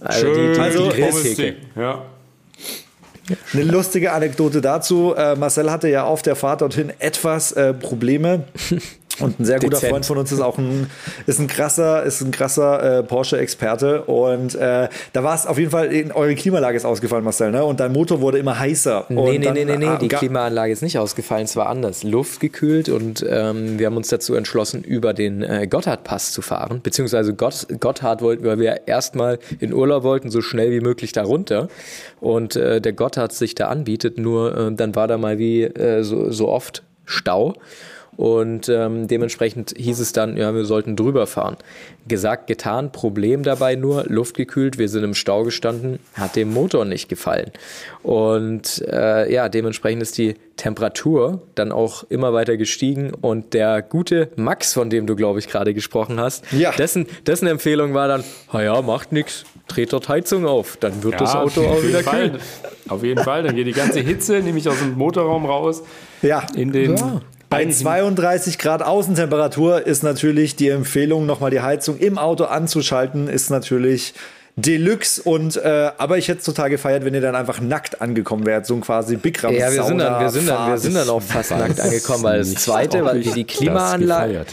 [0.00, 2.02] Also Schön, die, die, also, die ja.
[3.52, 5.14] Eine lustige Anekdote dazu.
[5.16, 8.44] Äh, Marcel hatte ja auf der Fahrt dorthin etwas äh, Probleme.
[9.20, 9.92] Und ein sehr guter Dezent.
[9.92, 10.88] Freund von uns ist auch ein,
[11.26, 14.02] ist ein krasser, ist ein krasser äh, Porsche-Experte.
[14.02, 17.64] Und äh, da war es auf jeden Fall, eure Klimaanlage ist ausgefallen, Marcel, ne?
[17.64, 19.06] Und dein Motor wurde immer heißer.
[19.08, 21.68] Nee, und nee, dann, nee, nee, nee, ah, die Klimaanlage ist nicht ausgefallen, es war
[21.68, 22.02] anders.
[22.02, 26.80] Luft gekühlt und ähm, wir haben uns dazu entschlossen, über den äh, Gotthardpass zu fahren.
[26.82, 31.68] Beziehungsweise Gott, Gotthard wollten, weil wir erstmal in Urlaub wollten, so schnell wie möglich darunter.
[32.20, 36.02] Und äh, der Gotthard sich da anbietet, nur äh, dann war da mal wie äh,
[36.02, 37.54] so, so oft Stau.
[38.16, 41.56] Und ähm, dementsprechend hieß es dann, ja, wir sollten drüber fahren.
[42.06, 47.08] Gesagt, getan, Problem dabei nur, luftgekühlt, wir sind im Stau gestanden, hat dem Motor nicht
[47.08, 47.50] gefallen.
[48.02, 54.28] Und äh, ja, dementsprechend ist die Temperatur dann auch immer weiter gestiegen und der gute
[54.36, 56.72] Max, von dem du, glaube ich, gerade gesprochen hast, ja.
[56.72, 61.20] dessen, dessen Empfehlung war dann, ja, macht nichts, dreht dort Heizung auf, dann wird ja,
[61.20, 62.38] das Auto auch wieder kühl.
[62.88, 65.82] Auf jeden Fall, dann geht die ganze Hitze nämlich aus dem Motorraum raus.
[66.20, 66.46] Ja.
[66.54, 67.22] In den ja.
[67.50, 73.50] Bei 32 Grad Außentemperatur ist natürlich die Empfehlung, nochmal die Heizung im Auto anzuschalten, ist
[73.50, 74.14] natürlich
[74.54, 75.20] Deluxe.
[75.22, 78.66] Und äh, aber ich hätte es total gefeiert, wenn ihr dann einfach nackt angekommen wärt,
[78.66, 81.08] so ein quasi Big Ram Ja, wir sind dann, wir sind dann, wir sind dann
[81.08, 84.44] auch fast nackt angekommen, weil das zweite, weil die Klimaanlage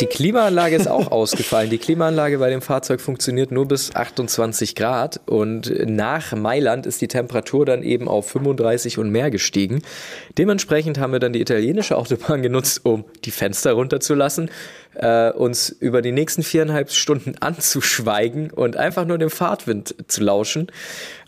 [0.00, 1.68] die Klimaanlage ist auch ausgefallen.
[1.68, 7.08] Die Klimaanlage bei dem Fahrzeug funktioniert nur bis 28 Grad und nach Mailand ist die
[7.08, 9.82] Temperatur dann eben auf 35 und mehr gestiegen.
[10.38, 14.50] Dementsprechend haben wir dann die italienische Autobahn genutzt, um die Fenster runterzulassen,
[14.94, 20.68] äh, uns über die nächsten viereinhalb Stunden anzuschweigen und einfach nur dem Fahrtwind zu lauschen.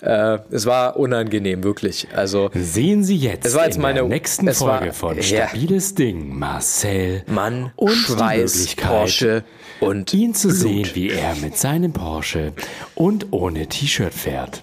[0.01, 2.09] Äh, es war unangenehm, wirklich.
[2.14, 5.91] Also sehen Sie jetzt, es war jetzt in meine, der nächsten Folge war, von Stabiles
[5.91, 5.97] ja.
[5.97, 9.45] Ding Marcel Mann und Schweiß, Porsche
[9.81, 10.61] und ihn zu Blut.
[10.61, 12.53] sehen, wie er mit seinem Porsche
[12.95, 14.62] und ohne T-Shirt fährt.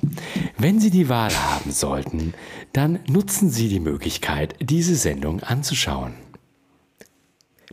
[0.57, 2.33] Wenn Sie die Wahl haben sollten,
[2.73, 6.13] dann nutzen Sie die Möglichkeit, diese Sendung anzuschauen.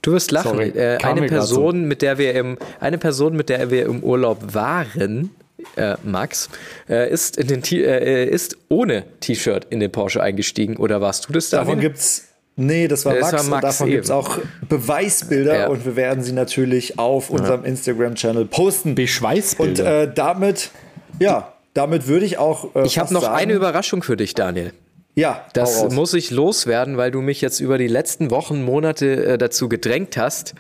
[0.03, 0.53] Du wirst lachen.
[0.53, 1.87] Sorry, äh, eine Person, so.
[1.87, 5.31] mit der wir im eine Person, mit der wir im Urlaub waren,
[5.77, 6.49] äh, Max,
[6.89, 10.77] äh, ist, in den äh, ist ohne T-Shirt in den Porsche eingestiegen.
[10.77, 11.59] Oder warst du das da?
[11.59, 12.27] Davon gibt's
[12.57, 14.39] Nee, das war Max, das war Max und davon gibt es auch
[14.69, 15.69] Beweisbilder ja.
[15.69, 17.69] und wir werden sie natürlich auf unserem ja.
[17.69, 18.95] Instagram-Channel posten.
[18.95, 19.83] Beschweißbilder.
[19.83, 20.71] Und äh, damit,
[21.19, 22.75] ja, damit würde ich auch.
[22.75, 24.73] Äh, ich habe noch sagen, eine Überraschung für dich, Daniel.
[25.15, 29.39] Ja, das muss ich loswerden, weil du mich jetzt über die letzten Wochen, Monate äh,
[29.39, 30.55] dazu gedrängt hast.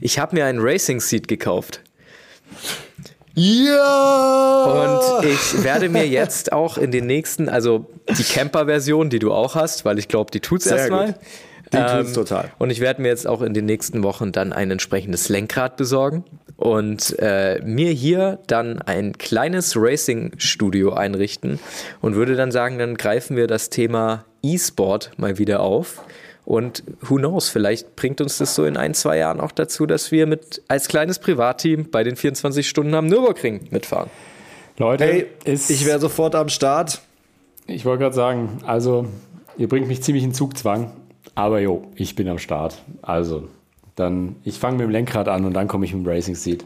[0.00, 1.80] Ich habe mir einen Racing Seat gekauft.
[3.34, 5.20] Ja!
[5.20, 7.86] Und ich werde mir jetzt auch in den nächsten, also
[8.18, 11.14] die Camper-Version, die du auch hast, weil ich glaube, die tut's erstmal.
[11.72, 12.50] Die ähm, tut's total.
[12.58, 16.24] Und ich werde mir jetzt auch in den nächsten Wochen dann ein entsprechendes Lenkrad besorgen
[16.56, 21.58] und äh, mir hier dann ein kleines Racing-Studio einrichten
[22.00, 26.02] und würde dann sagen, dann greifen wir das Thema E-Sport mal wieder auf.
[26.44, 30.10] Und who knows, vielleicht bringt uns das so in ein, zwei Jahren auch dazu, dass
[30.10, 34.10] wir mit als kleines Privatteam bei den 24 Stunden am Nürburgring mitfahren.
[34.76, 37.02] Leute, hey, ich wäre sofort am Start.
[37.66, 39.06] Ich wollte gerade sagen, also
[39.58, 40.90] ihr bringt mich ziemlich in Zugzwang,
[41.40, 42.82] aber jo, ich bin am Start.
[43.02, 43.48] Also
[43.96, 46.64] dann, ich fange mit dem Lenkrad an und dann komme ich mit dem Racing Seat.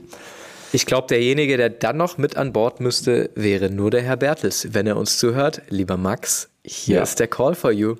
[0.73, 4.69] Ich glaube, derjenige, der dann noch mit an Bord müsste, wäre nur der Herr Bertels.
[4.73, 7.03] Wenn er uns zuhört, lieber Max, hier ja.
[7.03, 7.95] ist der Call for you.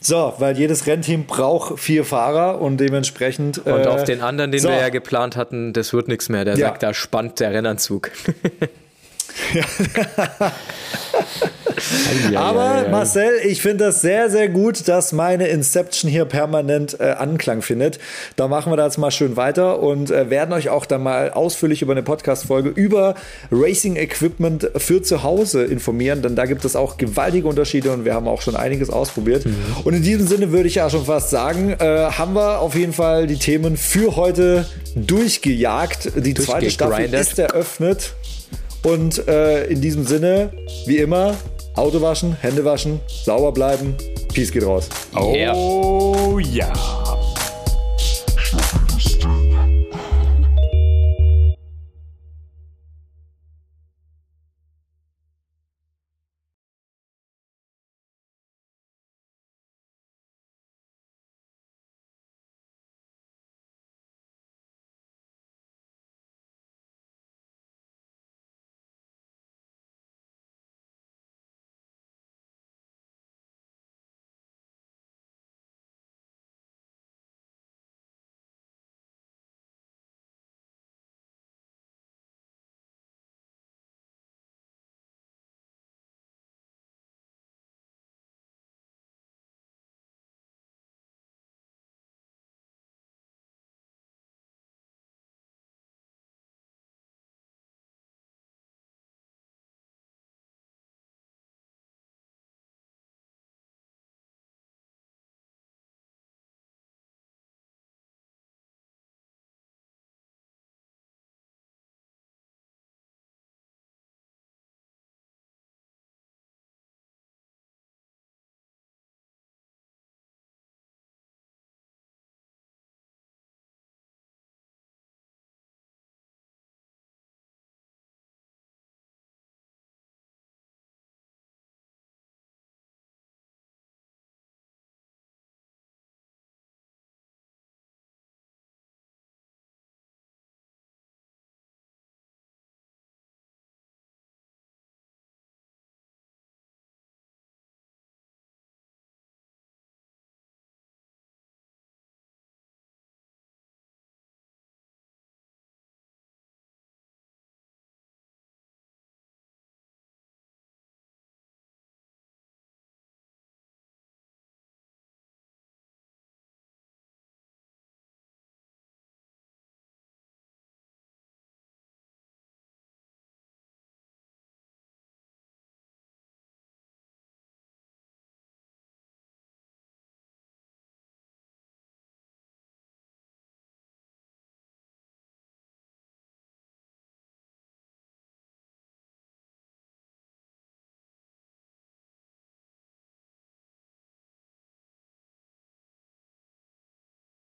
[0.00, 3.58] So, weil jedes Rennteam braucht vier Fahrer und dementsprechend.
[3.58, 4.68] Und äh, auf den anderen, den so.
[4.68, 6.44] wir ja geplant hatten, das wird nichts mehr.
[6.44, 6.68] Der ja.
[6.68, 8.10] sagt, da spannt der Rennanzug.
[12.34, 17.62] Aber Marcel, ich finde das sehr, sehr gut, dass meine Inception hier permanent äh, Anklang
[17.62, 17.98] findet.
[18.36, 21.30] Da machen wir da jetzt mal schön weiter und äh, werden euch auch dann mal
[21.30, 23.14] ausführlich über eine Podcast-Folge über
[23.50, 28.14] Racing Equipment für zu Hause informieren, denn da gibt es auch gewaltige Unterschiede und wir
[28.14, 29.46] haben auch schon einiges ausprobiert.
[29.46, 29.54] Mhm.
[29.84, 32.92] Und in diesem Sinne würde ich ja schon fast sagen, äh, haben wir auf jeden
[32.92, 36.12] Fall die Themen für heute durchgejagt.
[36.16, 38.14] Die zweite Staffel ist eröffnet.
[38.82, 40.52] Und äh, in diesem Sinne,
[40.86, 41.34] wie immer,
[41.74, 43.94] Auto waschen, Hände waschen, sauber bleiben.
[44.32, 44.88] Peace geht raus.
[45.14, 46.72] Oh yeah.
[46.72, 46.72] ja.